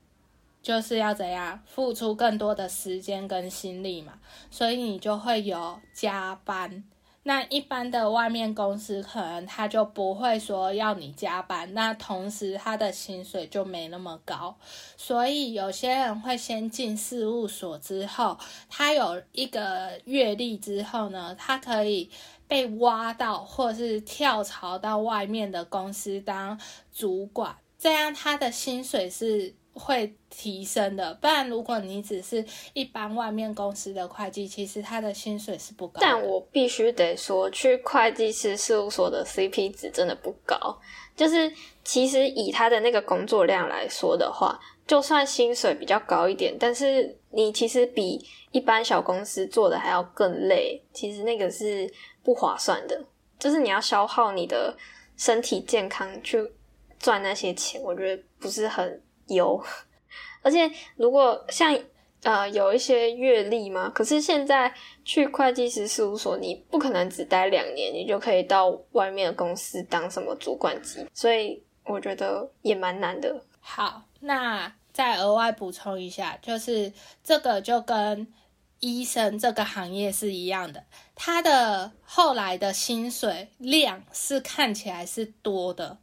[0.63, 4.13] 就是要怎样付出更多的时间跟心力嘛，
[4.49, 6.83] 所以你就会有加班。
[7.21, 14.55] 那一般的外面公司可能他就不会说要你加班，那同时他的薪水就没那么高，
[14.97, 22.09] 所以有些人会先进事务所之后，他有一个阅历之后呢，他可以
[22.49, 26.59] 被挖到或是跳槽到外面的公司当
[26.91, 31.13] 主管，这样他的薪水是会提升的。
[31.21, 35.99] 不然，如果你只是一般外面公司的会计，其实他的薪水是不高。
[36.01, 40.79] 但我必须得说，去会计师事务所的 CP 值真的不高。
[41.15, 51.91] 就是其实以他的那个工作量来说的话，就算薪水比较高一点，但是你其实比一般小公司做的还要更累，其实那个是
[52.23, 53.03] 不划算的。
[53.37, 54.75] 就是你要消耗你的
[55.17, 56.39] 身体健康去
[56.99, 59.61] 赚那些钱，我觉得不是很优。
[60.41, 61.77] 而且如果像
[62.23, 64.73] 呃有一些阅历嘛，可是现在
[65.05, 73.41] 去会计师事务所，你不可能只待两年，你就可以到外面的公司当什么主管级，所以我觉得也蛮难的。
[73.59, 74.71] 好，那。
[74.91, 76.91] 再额外补充一下，就是
[77.23, 78.27] 这个就跟
[78.79, 80.83] 医生这个行业是一样的，
[81.15, 85.97] 他的后来的薪水量是看起来是多的，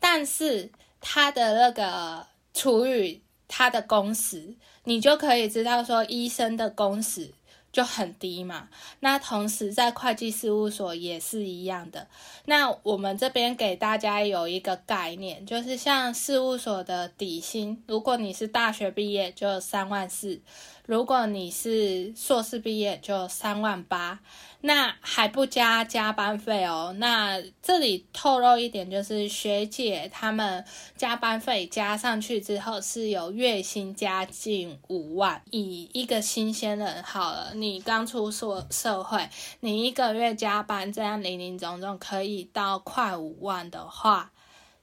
[0.00, 4.54] 但是他的那个除以他的工时，
[4.84, 7.34] 你就可以知道说医生的工时。
[7.70, 12.08] 就很低嘛，那同时在会计事务所也是一样的。
[12.46, 20.40] 那我们这边给大家有一个概念，就是像事务所的底薪，如果你是大学毕业就三万四。
[20.88, 24.20] 如果你是硕士毕业，就三万八，
[24.62, 26.94] 那还不加加班费哦。
[26.96, 30.64] 那这里透露一点，就是学姐他们
[30.96, 35.42] 加班费加上去之后，是有月薪加近五万。
[35.50, 39.28] 以一个新鲜人好了，你刚出社社会，
[39.60, 44.30] 你一个月加班这样零零总总可以到快五万的话。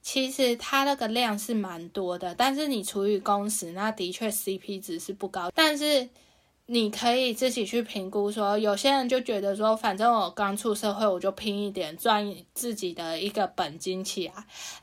[0.06, 5.50] 其实它那个量是蛮多的，但是你除以工时，那的确 CP 值是不高。
[5.52, 6.08] 但是
[6.66, 14.34] 你可以自己去评估，说有些人就觉得说，反正我刚出社会，我就拼一点赚自己的一个本金起来。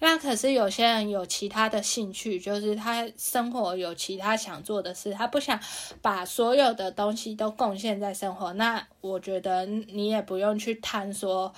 [0.02, 5.58] 那可是有些人有其他的兴趣，就是他生活有其他想做的事，他不想
[6.02, 8.52] 把所有的东西都贡献在生活。
[8.52, 11.54] 那我觉得你也不用去贪说。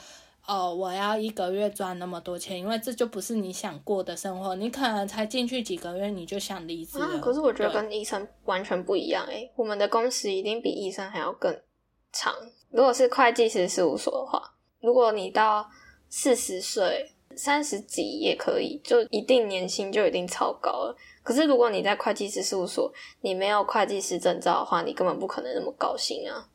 [0.47, 4.55] 哦，我要一个月赚那么多钱，因为这就不是你想过的生活。
[4.55, 7.19] 你可能才进去几个月，你就想离职了。
[7.19, 11.60] 可是我觉得跟医生完全不一样诶，我们的工时一定比医生还要更
[12.12, 12.34] 长。
[12.69, 15.67] 如果是会计师事务所的话，如果你到
[16.10, 20.95] 四十岁、三十几也可以，就一定年薪就已经超高了。
[21.23, 26.47] 可是如果你在会计师事务所，你没有会计师证照的话，你根本不可能那么高薪啊。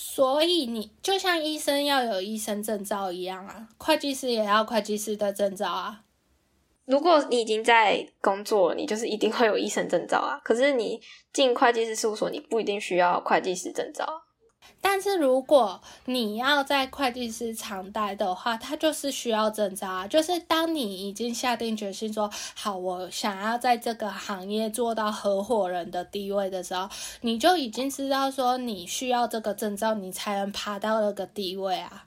[0.00, 6.04] 所以你就像医生要有医生证照一样啊，会计师也要会计师的证照啊。
[6.84, 10.38] 如果你已经在工作，你就是一定会有医生证照啊。
[10.44, 11.00] 可是你
[11.32, 14.06] 进会计师事务所，你不一定需要会计师证照。
[14.80, 20.06] 但是如果你要在会计师常待的话，他就是需要证照啊。
[20.06, 26.88] 就是当你已经下定决心说好，我想要在这个行业做到合伙人的地位的时候，
[27.22, 32.04] 你就已经知道说你需要这个证照，你才能爬到那个地位啊。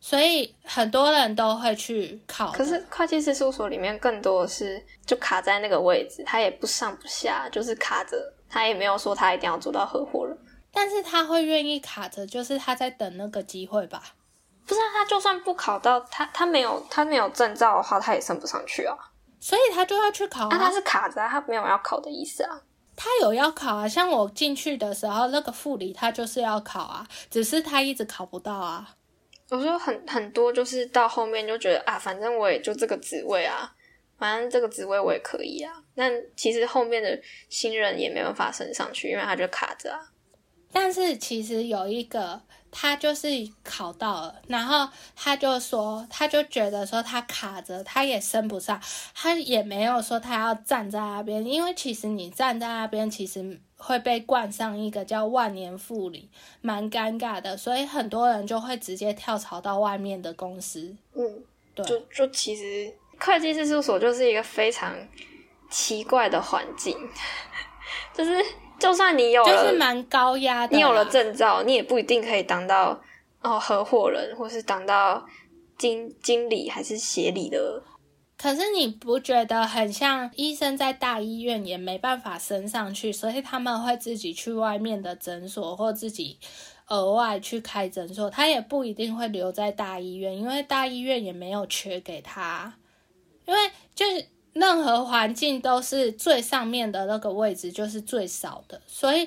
[0.00, 2.50] 所以很多人都会去考。
[2.50, 8.16] 可是会计师事务所里面更多的是就卡在那个位置，他也不上不下，就是卡着，
[8.48, 10.36] 他也没有说他一定要做到合伙人。
[10.72, 14.02] 但是他会愿意卡着，就是他在等那个机会吧？
[14.66, 18.96] 不是，啊他就算不考到，他他没有他没有证照的话，他也升不上去啊。
[19.38, 20.48] 所以他就要去考。
[20.48, 22.60] 啊，他是卡着，他没有要考的意思啊。
[22.94, 28.94] 他有要考啊，像我进去的时候，那个副理他就是要考啊，只是他一直考不到啊。
[29.50, 33.70] 我说很很多，就是到后面就觉得啊，反正我也就这个职位啊，
[34.16, 35.74] 反正这个职位我也可以啊。
[35.94, 39.98] 那其实后面的新人也没办法升上去，因为他就卡着啊。
[40.72, 43.28] 但是其实有一个，他就是
[43.62, 48.80] 考到了，然后他就说，他就觉得说他卡着，他也升不上，
[49.14, 56.30] 他也没有说他要站在那边，因为其实你站在那边，其实会被冠上一个叫万年副理，
[56.62, 60.96] 蛮尴尬的，所以很多人就会直接跳槽到外面的公司。
[61.14, 64.96] 嗯，对，就就其实会计师事务所就是一个非常
[65.68, 66.96] 奇怪的环境，
[68.16, 68.32] 就是。
[68.82, 70.76] 就算你有了，就是蛮高压的。
[70.76, 73.00] 你有了证照，你也不一定可以当到
[73.40, 75.24] 哦合伙人，或是当到
[75.78, 77.80] 经经理还是协理的。
[78.36, 86.38] 可是你不觉得很像医生在大医院也没办法升上去，所以他们会自己去外面的诊所，或自己
[86.88, 88.28] 额外去开诊所。
[88.28, 92.74] 他也不一定会留在大医院，因为大医院也没有缺给他，
[93.46, 93.60] 因为
[93.94, 94.26] 就是。
[94.52, 98.80] 任何环境都是最上面的那个位置，就是最少的。
[98.86, 99.26] 所以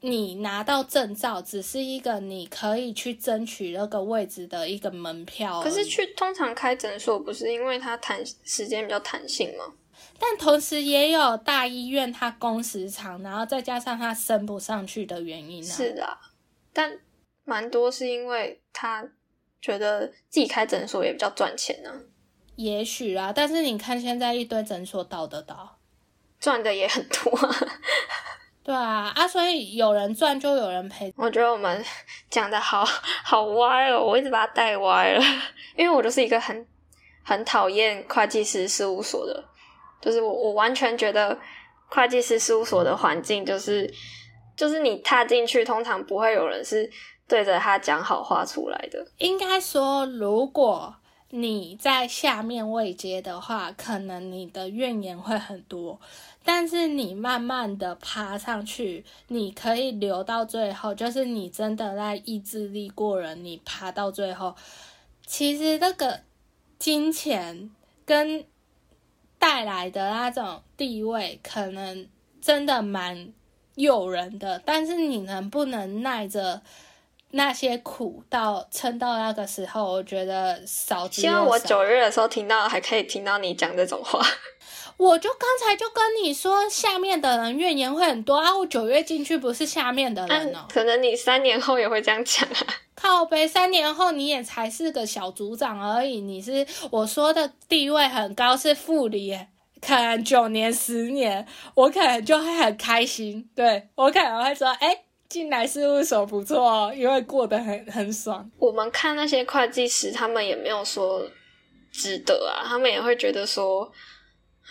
[0.00, 5.62] 你拿到证照，只是一个你可以去争取那个位置的一个门票。
[5.62, 9.64] 可是去通常开诊所，不是因为它弹时间比较弹性吗？
[10.18, 15.62] 但同时也有大医院它工时长，然后再加上它升不上去的原因。
[15.62, 16.18] 是的，
[16.72, 16.98] 但
[17.44, 19.08] 蛮多是因为他
[19.60, 21.90] 觉得自己开诊所也比较赚钱呢。
[22.56, 25.76] 也许啊，但是你看现在一堆诊所倒的倒，
[26.38, 27.38] 赚的也很多。
[28.64, 31.12] 对啊，啊，所以有人赚就有人赔。
[31.16, 31.84] 我觉得我们
[32.30, 32.82] 讲的好
[33.22, 35.22] 好歪哦，我一直把它带歪了，
[35.76, 36.66] 因为我就是一个很
[37.22, 39.44] 很讨厌会计师事务所的，
[40.00, 41.38] 就是我我完全觉得
[41.88, 43.92] 会计师事务所的环境就是
[44.56, 46.90] 就是你踏进去，通常不会有人是
[47.28, 49.06] 对着他讲好话出来的。
[49.18, 50.94] 应该说，如果
[51.36, 56.00] 你在下面未接的话，可能你的怨言会很多。
[56.44, 64.54] 但是你慢慢的爬上去，你可以留到最后，就是你真的在意志力过人，你爬到最后，
[65.26, 66.20] 其实那个
[66.78, 67.68] 金钱
[68.06, 68.44] 跟
[69.36, 72.06] 带来的那种地位，可能
[72.40, 73.32] 真的蛮
[73.74, 74.62] 诱人的。
[74.64, 76.62] 但是你能不能耐着
[77.34, 81.08] 那些苦到撑到那个时候，我觉得少。
[81.08, 84.24] 希望我九月的时候听到，还可以听到你讲这种话。
[84.96, 88.56] 我就刚才就跟你说，下面的人怨言会很多啊！
[88.56, 92.66] 我九月进去不是下面的人哦，可能你三年后也会这样讲啊。
[92.94, 99.36] 靠呗，三年后你也才是个小组长而已，你是我说的地位很高，是副理，
[99.80, 104.96] 可能九年十年，我可能就会很开心，对我可能会说，哎，
[105.28, 108.50] 进来事务所不错哦，因为过得很很爽。
[108.58, 111.26] 我们看那些会计师，他们也没有说
[111.92, 113.90] 值得啊，他们也会觉得说。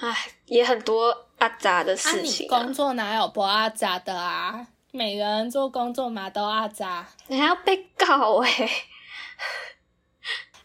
[0.01, 0.12] 唉，
[0.47, 2.47] 也很多阿杂的事情。
[2.47, 4.66] 工作哪有不阿杂的啊？
[4.91, 7.08] 每个人做工作嘛都阿杂。
[7.28, 8.49] 你还要被告哎？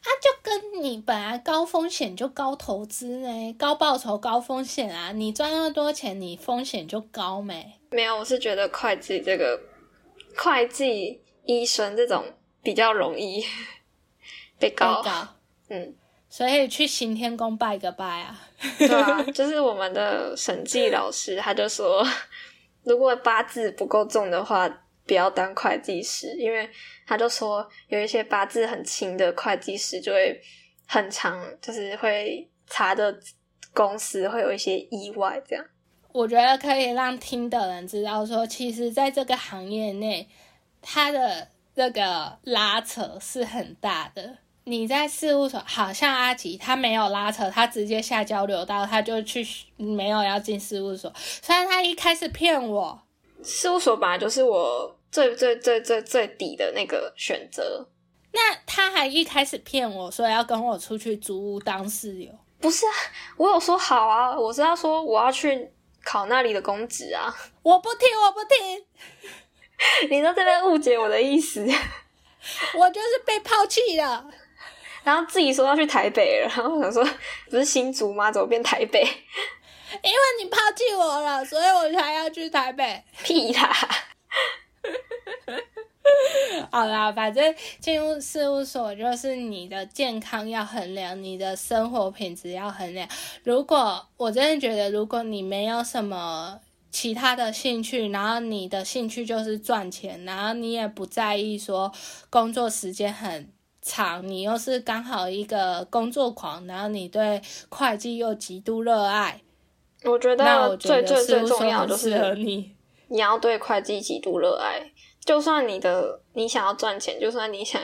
[0.02, 5.12] 他 就跟你本来高风险就高投资呢，高报酬高风险啊！
[5.12, 7.78] 你赚那么多钱，你风险就高没？
[7.90, 9.60] 没有，我是觉得会计这个
[10.38, 12.24] 会计、医生这种
[12.62, 13.44] 比较容易
[14.58, 15.02] 被告。
[15.68, 15.94] 嗯。
[16.30, 18.38] 所以去行天宫拜个拜啊！
[18.78, 22.06] 对啊， 就是我们的审计老师，他就说，
[22.84, 24.68] 如果八字不够重的话，
[25.06, 26.68] 不要当会计师，因为
[27.06, 30.38] 他就说有一些八字很轻的会计师就会
[30.86, 33.18] 很长，就是会查的
[33.72, 35.42] 公司会有一些意外。
[35.48, 35.64] 这样，
[36.12, 40.28] 我觉得可以让听的人知道，说其实在这个行业内，
[40.80, 44.38] 他的这个拉扯是很大的。
[44.64, 49.46] 你在事务所，好像阿吉他没有拉扯，他直接下交流道，他就去
[49.76, 51.10] 没有要进事务所。
[51.16, 53.00] 虽然他一开始骗我，
[53.42, 57.88] 事务所本来就是我最最最最最底的那个选择。
[58.32, 62.30] 那他还一开始骗我说要跟我出去租屋当室友，
[62.60, 62.92] 不是啊？
[63.38, 65.72] 我有说好啊，我是要说我要去
[66.08, 67.28] 考那里的公职啊。
[67.62, 68.82] 我不听，我不听，
[70.08, 71.60] 你在这边误解我的意思，
[72.74, 74.24] 我就是被抛弃了。
[75.04, 77.04] 然后自己说要去台北了，然后我想说，
[77.50, 78.32] 不是新竹吗？
[78.32, 79.00] 怎么变台北？
[80.02, 83.04] 因为你抛弃我了，所以我才要去台北。
[83.22, 83.76] 屁啦！
[86.70, 93.08] 好啦，反正进入事务所就是你的健康要衡量，你的生活品质要衡量。
[93.44, 101.92] 如果我真的觉得，如果你没有什么其他的兴趣，然后你的兴趣就是赚钱，然后你也不在意说
[102.30, 103.50] 工作时间很。
[103.80, 107.40] 长，你又是刚好一个工作狂，然后你对
[107.70, 109.40] 会计又极度热爱，
[110.04, 112.72] 我觉得最最最重要就是你，
[113.06, 114.90] 你要对会计极度热爱。
[115.28, 117.78] 就算你的你想要赚钱，就算你想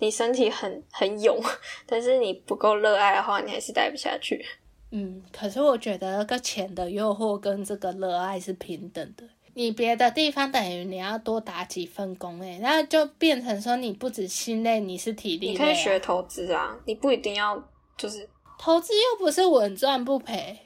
[0.00, 1.40] 你身体很很勇，
[1.86, 4.44] 但是你不够热爱的话，你还是待不下去。
[4.90, 9.22] 嗯，可是我觉得那个钱的诱惑跟这个热爱是平等的。
[9.54, 15.50] 你别的地方等于你要多打几份工诶，那就变成说你不止心累，你是体力。
[15.50, 17.56] 你可以学投资啊，你不一定要
[17.96, 18.28] 就是
[18.58, 20.58] 投资又不是稳赚不赔，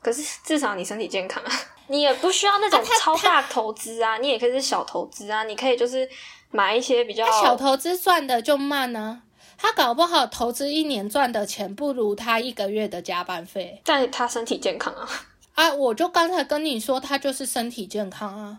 [0.00, 1.50] 可是至少你身体健康啊，
[1.88, 6.08] 你也不需要那种超大投资啊，你也可以是小投资啊，你可以就是
[6.50, 9.22] 买一些比较小投资赚的就慢呢，
[9.56, 15.08] 他搞不好投资一年赚的钱不如他一个月的加班费，但他身体健康啊。
[15.54, 15.72] 啊！
[15.72, 18.58] 我就刚才跟你说，他就是身体健康啊，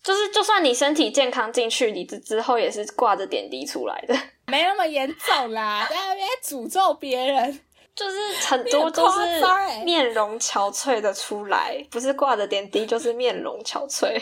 [0.00, 4.14] 就是就算你身体健康进去，你之之后也是挂着点滴出来的，
[4.46, 5.84] 没那么严重啦。
[5.90, 7.60] 在那边诅咒别人，
[7.96, 8.16] 就是
[8.46, 9.42] 很多都是
[9.84, 14.20] 面容憔悴的出来，不是挂着点滴，就是面容憔悴，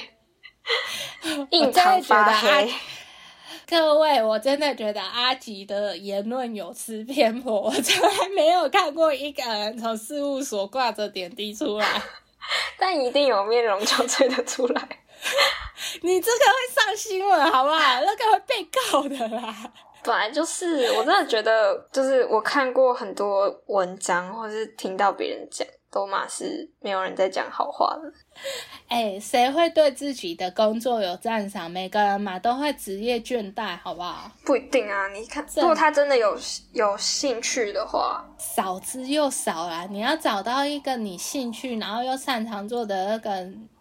[1.51, 2.72] 印堂发黑。
[3.66, 7.62] 各位，我真的觉得阿吉的言论有失偏颇。
[7.62, 12.03] 我从来没有看过一个人从事务所挂着点滴出来，
[12.79, 14.87] 但一定有面容憔悴的出来。
[16.03, 18.01] 你这个会上新闻，好不好？
[18.03, 19.72] 那个会被告的啦。
[20.05, 28.13] 本来就是，我真的觉得，就是我看过很多文章，或是听到别人讲，都嘛是没有人在讲好话的。
[28.89, 31.71] 哎，谁会对自己的工作有赞赏？
[31.71, 34.31] 每个人嘛都会职业倦怠，好不好？
[34.45, 36.39] 不一定啊，你看，如果他真的有
[36.73, 39.87] 有兴趣的话，少之又少啦。
[39.91, 43.31] 你要找到一个你兴趣，然后又擅长做的那个，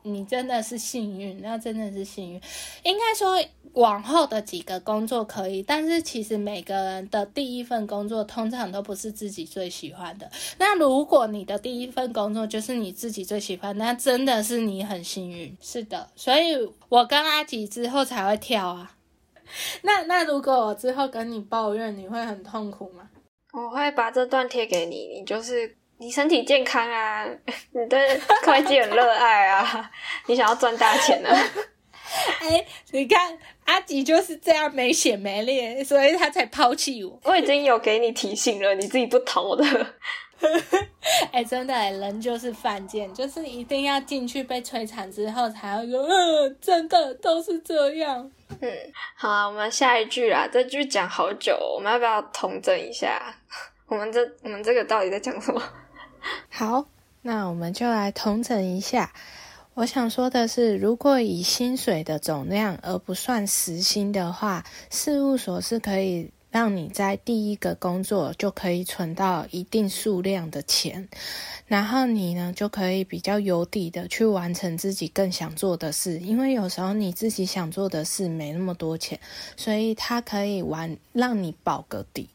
[0.04, 2.42] 你真的是幸运，那真的是幸运。
[2.84, 3.44] 应该说。
[3.74, 10.30] 往后的几个工作可以，但是其实每个人的第一份工作通常都不是自己最喜欢的。
[10.60, 15.58] 那如果你的第一份工作就是你自己最喜欢，那真的是你很幸运。
[15.60, 16.54] 是的，所以
[16.88, 18.96] 我跟阿吉之后才会跳啊。
[19.82, 23.10] 那那如果我之后跟你抱怨，你会很痛苦吗？
[23.54, 27.26] 我会把这段贴给你，你就是你身体健康啊，
[27.72, 29.90] 你对会计很热爱啊，
[30.28, 31.32] 你想要赚大钱啊。
[32.42, 37.18] 哎，你看阿吉就是这样没血没脸，所以他才抛弃我。
[37.24, 39.66] 我已经有给你提醒了，你自己不投的。
[41.32, 48.30] 哎，真的，人就是犯贱，就是一定要进去被摧残之后，才会说，嗯，真的都是这样。
[48.60, 48.70] 嗯，
[49.16, 53.34] 好啊，我们下一句啦，这句讲好久，我们要不要统整一下？
[53.88, 55.62] 我们这我们这个到底在讲什么？
[56.50, 56.86] 好，
[57.22, 59.12] 那我们就来同整一下。
[59.76, 71.10] 我想说的是，如果以薪水的总量而不算时薪的话，事务所是可以让你在第一个工作就可以存到一定数量的钱。
[71.66, 79.20] 然后你呢，就可以比较有底的去完成自己更想做的事，因为有时候你自己想做的事没那么多钱，
[79.58, 82.30] 所以它可以玩让你保个底。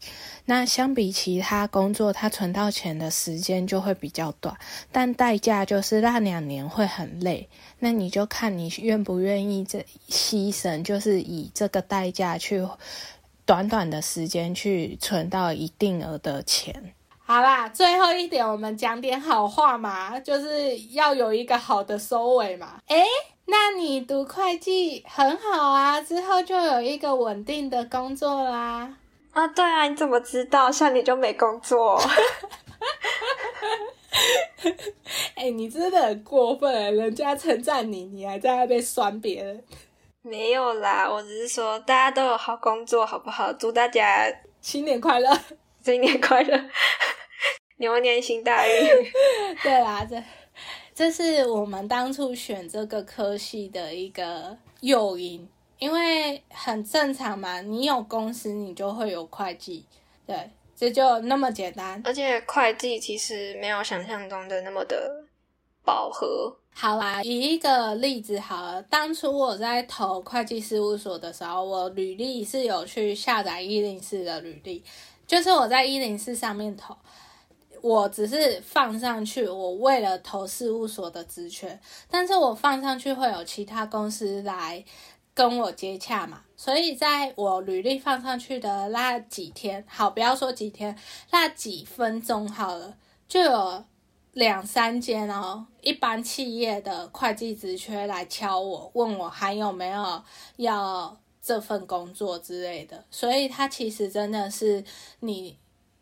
[0.46, 4.56] 那相比其他工作，它存到钱的时间就会比较短，
[4.90, 7.48] 但代价就是那两年会很累。
[7.78, 12.66] 那你就看你愿不愿意这牺牲，就是以这个代价去
[13.48, 16.92] 短短的时间去存到一定额的钱。
[17.16, 22.78] 好啦，最后一点，我们讲点好话嘛，就是要有一个好的收尾嘛。
[22.88, 23.02] 诶，
[23.46, 28.94] 那你读会计很好啊，之后就有一个稳定的工作啦。
[29.32, 30.70] 啊，对啊，你怎么知道？
[30.70, 31.98] 像你就没工作？
[35.36, 39.64] 哎，你真的很过分，人家称赞你，你还在那边酸别人。
[40.22, 43.52] 没有啦，我只是说大家都有好工作，好不好？
[43.52, 44.26] 祝大家
[44.60, 45.38] 新年快乐，
[45.82, 46.70] 新年快乐。
[47.78, 48.74] 牛年行大运，
[49.62, 50.20] 对啦，这
[50.92, 55.48] 这是我们当初选这个科系的一个诱因，
[55.78, 59.86] 因为很正常嘛，你有公司，你就会有会计，
[60.26, 62.02] 对，这就那么简单。
[62.04, 65.24] 而且会计其实没有想象中的那么的
[65.88, 66.54] 饱和。
[66.74, 74.84] 好啦，以一个例子好了，当初我在投会计事务所的时候，我履历是有去下载一零四的履历，
[75.26, 76.94] 就是我在一零四上面投。
[77.80, 81.80] 我只是放上去，我为了投事务所的职缺，
[82.10, 84.84] 但是我放上去会有其他公司来
[85.32, 90.96] 跟我接洽嘛，所以在我履历放上去的那几天，好，不要说几天，
[91.30, 92.96] 那几分钟好了，
[93.28, 93.84] 就有
[94.32, 100.22] 两三间哦，一般企业的会计职缺来敲我，问我还有没有
[100.56, 104.84] 要这份工作之类的，所以他其实真的是
[105.20, 105.56] 你。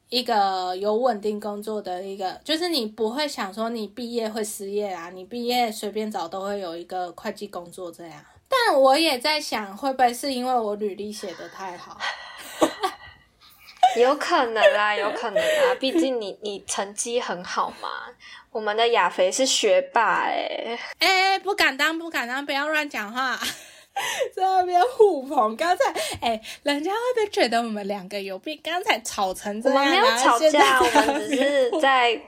[0.08, 8.24] 一个有稳定工作的一个，就是你不会想说你毕业会失业啊，你毕业随便找都会有一个会计工作这样。
[8.48, 11.98] 但我也在想，会不会是因为我履历写的太好？
[14.00, 17.88] 有可能啦，有可能啦，毕竟你你成绩很好嘛。
[18.50, 23.38] 我们的亚肥是学霸哎，哎，不敢当，不敢当，不要乱讲话。
[24.34, 25.84] 在那边互捧，刚才
[26.20, 28.60] 哎，人家会不会觉得我们两个有病？
[28.62, 32.20] 刚才吵成这样，我们没有吵架，我们只是在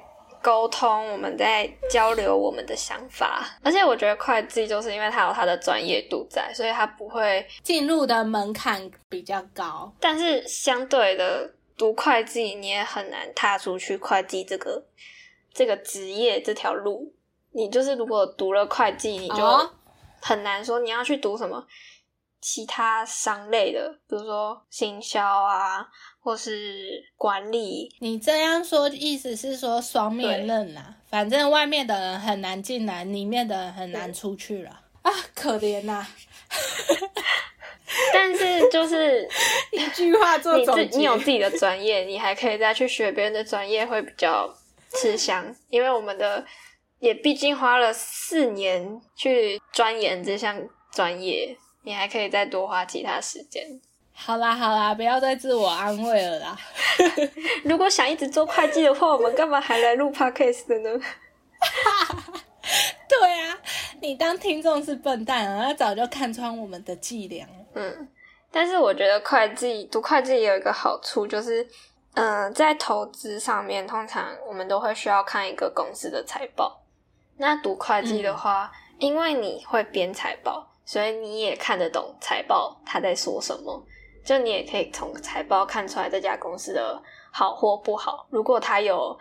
[0.42, 3.44] 沟通，我们在交流我们的想法。
[3.62, 9.92] 而且我觉得会计就是因为它有它的专业度在，所以它不会进入的门槛比较高。
[10.00, 14.84] 但是相对的，读会计你也很难踏出去会计这个
[15.52, 17.12] 这个职业这条路。
[17.52, 19.70] 你就是如果读了会计，你就。
[20.20, 21.64] 很难说你要去读什么
[22.40, 25.88] 其他商类的，比如说行销啊，
[26.28, 27.90] 或是管理。
[28.00, 30.94] 你这样说意思是说双面刃呐？
[31.08, 35.10] 反正外面的人很难进来，里面的人很难出去了啊！
[35.34, 36.06] 可怜呐。
[38.12, 39.26] 但是就是
[39.72, 44.54] 一句话做总结，你有自己的专业，你还可以再去学别人的专业，会比较
[45.00, 46.44] 吃香，因为我们的。
[47.00, 50.60] 也毕竟花了四年去钻研这项
[50.92, 53.80] 专业，你还可以再多花其他时间。
[54.20, 56.56] 好啦好啦，不要再自我安慰了啦。
[57.64, 60.90] 如果想一直做会计的话，我们干嘛还来录 podcast 的呢？
[63.08, 63.58] 对啊
[64.02, 67.46] 你当听众是笨蛋啊，他早就看穿我们的伎俩。
[67.74, 68.08] 嗯，
[68.50, 71.62] 但是我觉得会计读会计也有一个好处，就是
[72.14, 76.82] 嗯、呃在投资上面，通常我们都会需要看一个公司的财报。
[77.38, 83.82] 那读会计的话，因为你会编财报，所以你也看得懂财报他在说什么，
[84.28, 88.26] 就你也可以从财报看出来这家公司的好或不好。
[88.28, 89.18] 如果它有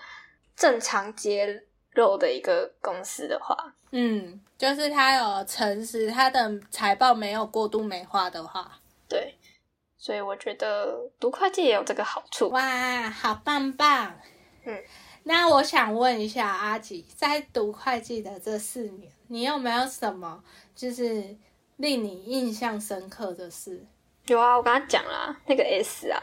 [0.54, 3.56] 正常揭露的一个公司的话，
[3.92, 8.70] 嗯，就是他有诚实，他的财报没有过度美化的话，
[9.08, 9.34] 对，
[9.98, 12.50] 所以我觉得读会计也有这个好处。
[12.50, 14.14] 哇，好棒棒！
[14.66, 14.84] 嗯，
[15.24, 20.44] 那我想问一下阿吉，在读会计的这四年，你有没有什么
[20.76, 21.38] 就是
[21.78, 23.86] 令你印象深刻的事？
[24.28, 26.22] 有啊，我跟他讲啦，那个 S 啊，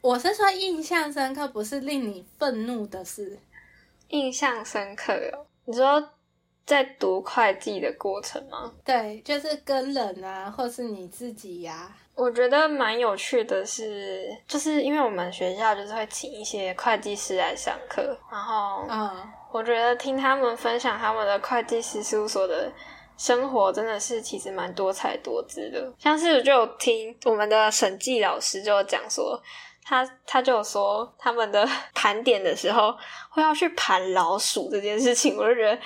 [0.00, 3.38] 我是说印象深刻，不是令你愤怒的事。
[4.08, 5.44] 印象深刻哦。
[5.66, 6.02] 你说
[6.64, 8.72] 在读会计的过程吗？
[8.84, 22.72] 对，就是跟人啊，或是你自己呀、我觉得蛮有趣的是，就是因为我们学校就是会请一些会计师来上课，然后嗯，我觉得听他们分享他们的会计师事务所的
[23.18, 25.92] 生活，真的是其实蛮多彩多姿的。
[25.98, 29.42] 像是就有听我们的审计老师就讲说，
[29.84, 32.96] 他他就有说他们的盘点的时候
[33.28, 35.78] 会要去盘老鼠这件事情，我就觉得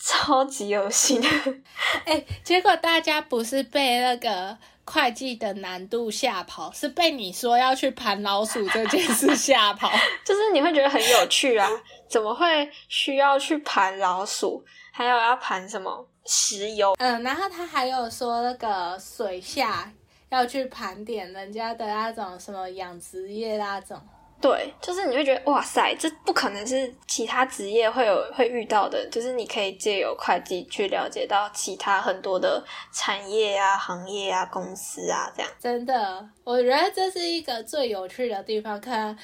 [0.00, 1.22] 超级有心。
[2.06, 9.90] 哎、结果大家不是被那个会计的难度吓跑，是被你说要去盘老鼠这件事吓跑。
[10.24, 11.68] 就是你会觉得很有趣啊，
[12.08, 16.94] 怎么会需要去盘老鼠，还有要盘什么石油？
[16.98, 19.90] 嗯，然后他还有说那个水下
[20.28, 23.98] 要去盘点人家的那种什么养殖业那种。
[24.40, 35.50] 对，就是你会觉得哇塞，这不可能是其他职业会有会遇到的，就是你可以借由会计去了解到其他很多的产业啊、行业啊、公司啊这样。
[35.58, 38.80] 真的，我觉得这是一个最有趣的地方。
[38.80, 39.18] 看，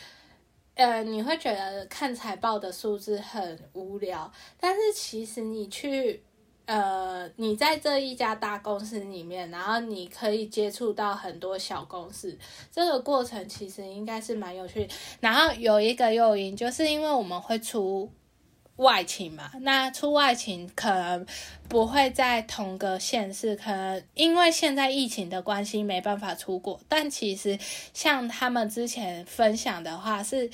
[0.75, 6.25] 呃，你会觉得看财报的数字很无聊，但是其实你去，
[6.67, 12.39] 呃，你在这一家大公司里面，然后你可以接触到很多小公司，
[12.73, 14.89] 这个过程其实应该是蛮有趣。
[15.21, 18.11] 然后有一个诱因，就是因为我们会出。
[18.79, 21.25] 外勤嘛，那出外勤可能
[21.69, 26.81] 不会在同个县市，可能因为现在疫情的关系没办法出国。
[26.89, 27.57] 但其实
[27.93, 30.51] 像他们之前分享的话，是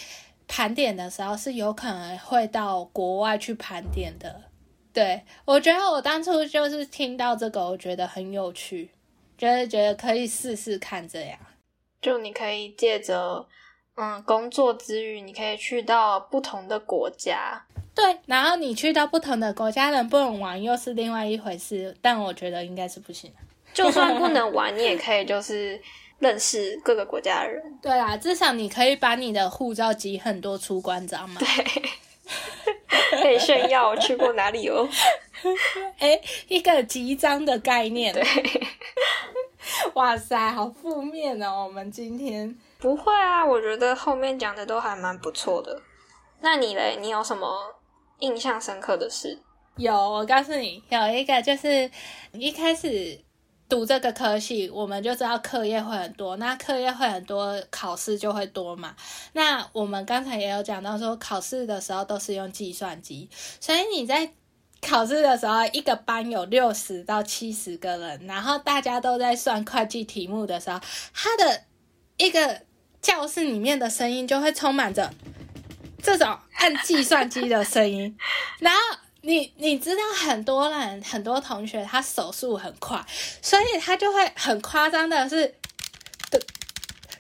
[0.47, 4.43] 盘点的时候是有可能会到国外去盘点的。
[4.93, 8.91] 对我觉得我当初就是听到这个，我觉得很有趣，
[9.39, 11.39] 就是觉得可以试试看这样。
[12.03, 13.47] 就你可以借着
[13.95, 17.63] 嗯工作之余，你可以去到不同的国家。
[17.95, 23.31] 对，然后你去到不同的国家，能不能玩又是另外一回事，但我觉得应该是不行。
[23.75, 25.81] 就算不能 玩，你也可以就是
[26.19, 27.63] 认识各个国家的人。
[27.83, 31.41] 对啦，至少你可以把你的护照集很多出关章嘛。
[33.21, 34.89] 可以炫耀我去过哪里哦。
[35.99, 38.13] 哎，一个集章的概念。
[38.13, 38.23] 对，
[39.95, 41.65] 哇塞，好负面哦！
[41.67, 45.81] 我们今天不会啊，我觉得后面讲的都还蛮不错的。
[46.41, 46.97] 那你嘞？
[47.01, 47.75] 你有什么
[48.21, 49.39] 印象深刻的事？
[49.77, 51.91] 有，我告诉你，有一个就是
[52.33, 53.19] 一开始
[53.71, 58.97] 读这个科系，我们就知道课业会很多，那课业会很多，考试就会多嘛。
[59.33, 64.33] 那我们刚才也有讲到说，考试的时候都是用计算机，所以你在
[64.83, 70.81] 考试的时候，一个班有六十到七十个人，然后大家都在算会计题目的时候，
[71.15, 71.63] 他的
[72.17, 72.63] 一个
[73.01, 75.15] 教室里面的声音就会充满着
[76.03, 78.17] 这种按计算机的声音，
[78.59, 78.81] 然后。
[79.23, 83.05] 你你知道很多人很多同学他手速很快，
[83.43, 85.55] 所以他就会很夸张的是，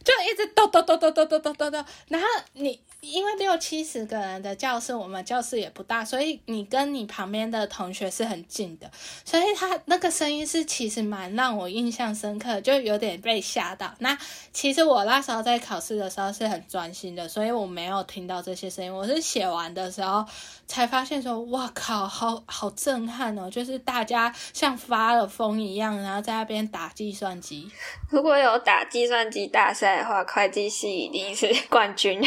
[0.03, 8.90] 就一直抖抖抖抖抖抖抖抖抖，然后你因为六七十个人的教室，我们教室也不大，所以你跟你旁边的同学是很近的，
[9.24, 13.94] 所以他那个声音是其实蛮让我印象深刻，就有点被吓到。
[14.01, 14.16] 那
[14.53, 18.94] 其实我那时候在考试的时候是很专心的，所以我没有听到这些声音。
[18.94, 20.24] 我是写完的时候
[20.66, 23.51] 才发现说，哇靠，好好震撼哦！
[23.51, 27.70] 就是大家像发了疯一样，然后在那边打计算机。
[28.11, 32.20] 如果有打计算机大赛的话，会计系一定是 冠军。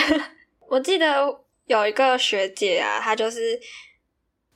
[0.74, 3.59] 我记得有一个学姐啊，她就是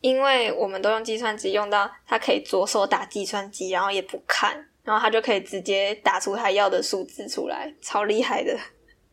[0.01, 8.57] 因为我们都用计算机，用到她可以左手打计算机，然后也不看，然后她就可以直接打出她要的数字出来，超厉害的。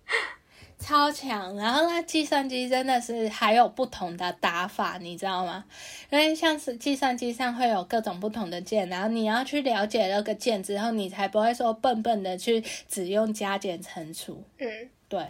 [0.81, 1.55] 超强。
[1.57, 5.63] 然后那计算机真的是还有不同的打法，你知道吗？
[6.09, 14.43] 因为像是计算机上会有各种不同的键，然后你要去了解那个键之后，你才不会说笨笨的去只用加减乘除。
[14.57, 15.21] 嗯，对，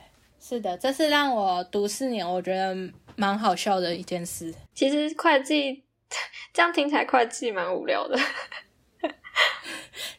[0.46, 2.76] 是的，这是让我读四年，我觉得
[3.16, 4.54] 蛮好笑的一件事。
[4.74, 5.82] 其实会计
[6.52, 8.18] 这样听起来会计蛮无聊的。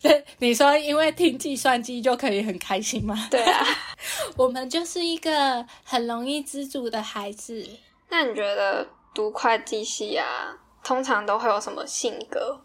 [0.40, 3.28] 你说因为听计算机就可以很开心吗？
[3.30, 3.64] 对啊，
[4.36, 7.64] 我们就是一个很容易知足的孩子。
[8.10, 12.60] 那你觉得读会计系啊，通常都会有什么性格，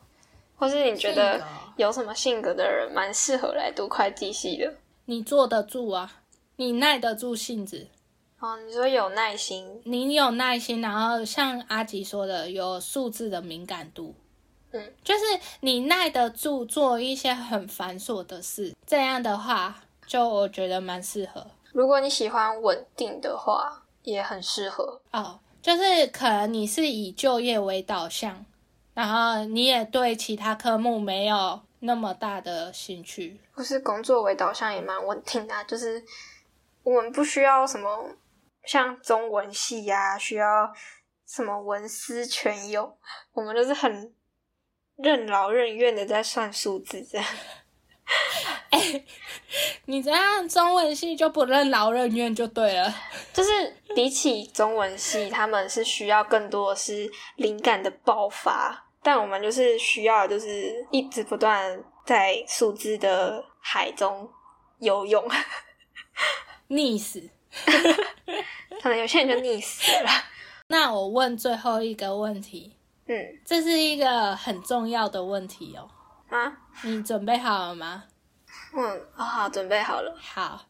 [0.56, 1.46] 或是你觉得
[1.76, 4.74] 有什么性格的人蛮适合来读会计系的？
[5.04, 6.19] 你坐得住啊，
[6.60, 7.88] 你耐得住性子，
[8.38, 14.14] 哦，你说有耐心，你有耐心，然后像阿吉说的，有数字的敏感度。
[14.72, 15.20] 嗯，就是
[15.60, 19.74] 你耐得住做一些很繁琐的事，这样的话，
[20.06, 25.00] 就我觉得蛮适合如果你喜欢稳定的话，也很适合。
[25.12, 25.40] 哦。
[25.62, 28.44] 就是可能你是以就业为导向，
[28.92, 33.40] 然后你也对其他科目没有那么大的兴趣。
[33.54, 36.02] 不是工作为导向也蛮稳定的啊、就是
[36.94, 38.10] 我们不需要什么
[38.64, 40.72] 像中文系呀、需要
[41.26, 42.92] 什么文思泉涌，
[43.32, 44.12] 我们就是很
[44.96, 47.26] 任劳任怨的在算数字这样。
[49.86, 52.92] 你这样中文系就不任劳任怨就对了。
[53.32, 53.50] 就是
[53.94, 64.28] 比起中文系，他们是需要更多的是灵感的爆发，但我们就是需要就是一直不断在数字的海中
[64.80, 65.24] 游泳，
[66.70, 67.28] 溺死。
[68.82, 70.10] 可能有些人就溺死了。
[70.68, 72.72] 那我问最后一个问题，
[73.06, 75.90] 嗯这是一个很重要的问题哦。
[76.28, 78.04] 啊，你准备好了吗？
[78.72, 80.16] 嗯，好好准备好了。
[80.18, 80.66] 好，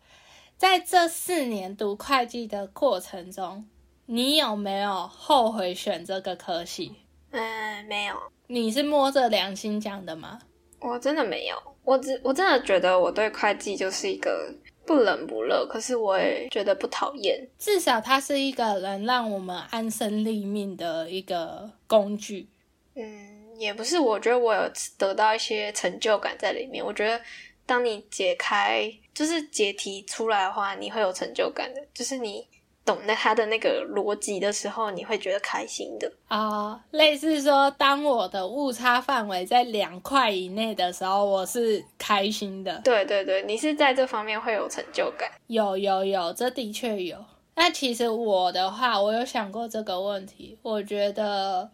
[0.57, 3.69] 在这四年读会计的过程中，
[4.07, 6.97] 你有没有后悔选这个科系？
[7.31, 10.41] 嗯，没有，你是摸着良心讲的吗？
[10.81, 11.57] 我真的没有。
[11.85, 14.51] 我只我真的觉得我对会计就是一个
[14.91, 17.49] 不冷不热，可是我也觉得不讨厌。
[17.61, 22.49] 至少它是一个能让我们安身立命的一个工具。
[22.97, 24.69] 嗯，也不是，我觉得我有
[24.99, 26.85] 得到一些成就感在里面。
[26.85, 27.21] 我觉得
[27.65, 32.45] 当你解开就是解题出来的话，你会有成就感的，就是你
[32.91, 36.11] 懂得他的那个逻辑的时候，你会觉得开心的。
[36.27, 42.81] 啊、类似说，当我的误差范围在两块以内的时候，我是开心的。
[42.83, 45.31] 对对对，你是在这方面会有成就感。
[45.47, 47.17] 有有有，这的确有。
[47.55, 51.71] 那其实我的话，我有想过这个问题，我觉得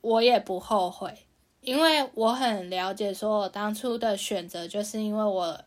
[0.00, 1.14] 我也不后悔，
[1.60, 5.60] 因为我很了解，说我当初的选择就是因为我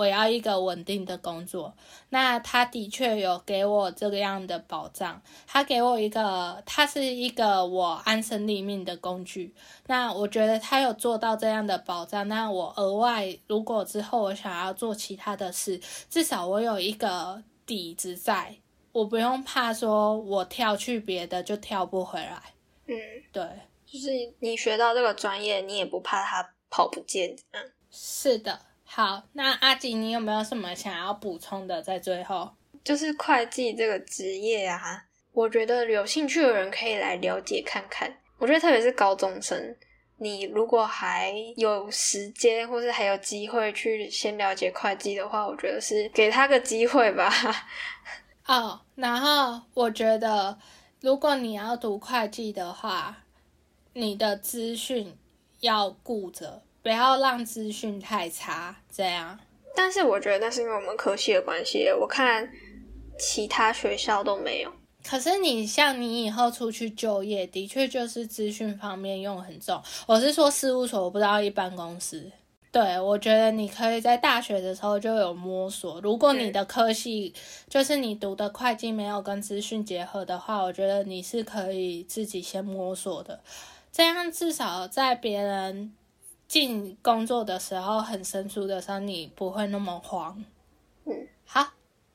[0.00, 1.76] 我要一个稳定的工作，
[2.08, 9.54] 那他的确有给我这个样的保障，他给我一个，他是一个我安身立命的工具。
[9.88, 15.78] 那我觉得他有做到这样的保障，那我额外如果之后我想要做其他的事，
[16.08, 18.56] 至少我有一个底子在，
[18.92, 22.40] 我不用怕说我跳去别的就跳不回来。
[22.86, 22.96] 嗯，
[23.30, 23.44] 对，
[23.84, 27.36] 就是你学到这个专业，你也不怕它跑不见。
[27.50, 28.58] 嗯，是的。
[28.92, 31.80] 好，那阿吉，你有没有什么想要补充的？
[31.80, 32.50] 在最后，
[32.82, 38.12] 就是会计这个职业啊，我觉得有兴趣的人可以来了解看看。
[38.38, 39.76] 我觉得特别是高中生，
[40.16, 47.32] 你如果还有时间或是还有机会去先了解会计的话，我觉得是给他个机会吧。
[48.46, 50.58] 哦，然后我觉得，
[51.00, 53.18] 如果你要读会计的话，
[53.92, 55.16] 你的资讯
[55.60, 59.38] 要顾着，不要让资讯太差，这样。
[59.74, 62.50] 但是我觉得那是因为我们科系的关系，我看
[63.18, 64.72] 其他学校都没有。
[65.02, 69.82] 可是你像你以后出去就业，的确就是资讯方面用很重。
[70.06, 72.30] 我是说事务所，我不知道一般公司。
[72.72, 76.00] 对，我觉得你可以在大学的时候就有摸索。
[76.02, 77.34] 如果你的科系
[77.68, 83.40] 就是你读的会计没有跟资讯结合的话，我觉得你是可以自己先摸索的。
[83.90, 85.92] 这样至少在别人
[86.50, 90.44] 进工作的时候很生疏的时候，你不会那么慌。
[91.04, 91.64] 嗯，好，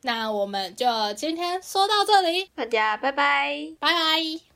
[0.01, 3.73] 那我们就今天说到这里，大家拜拜。
[3.79, 4.54] 拜拜。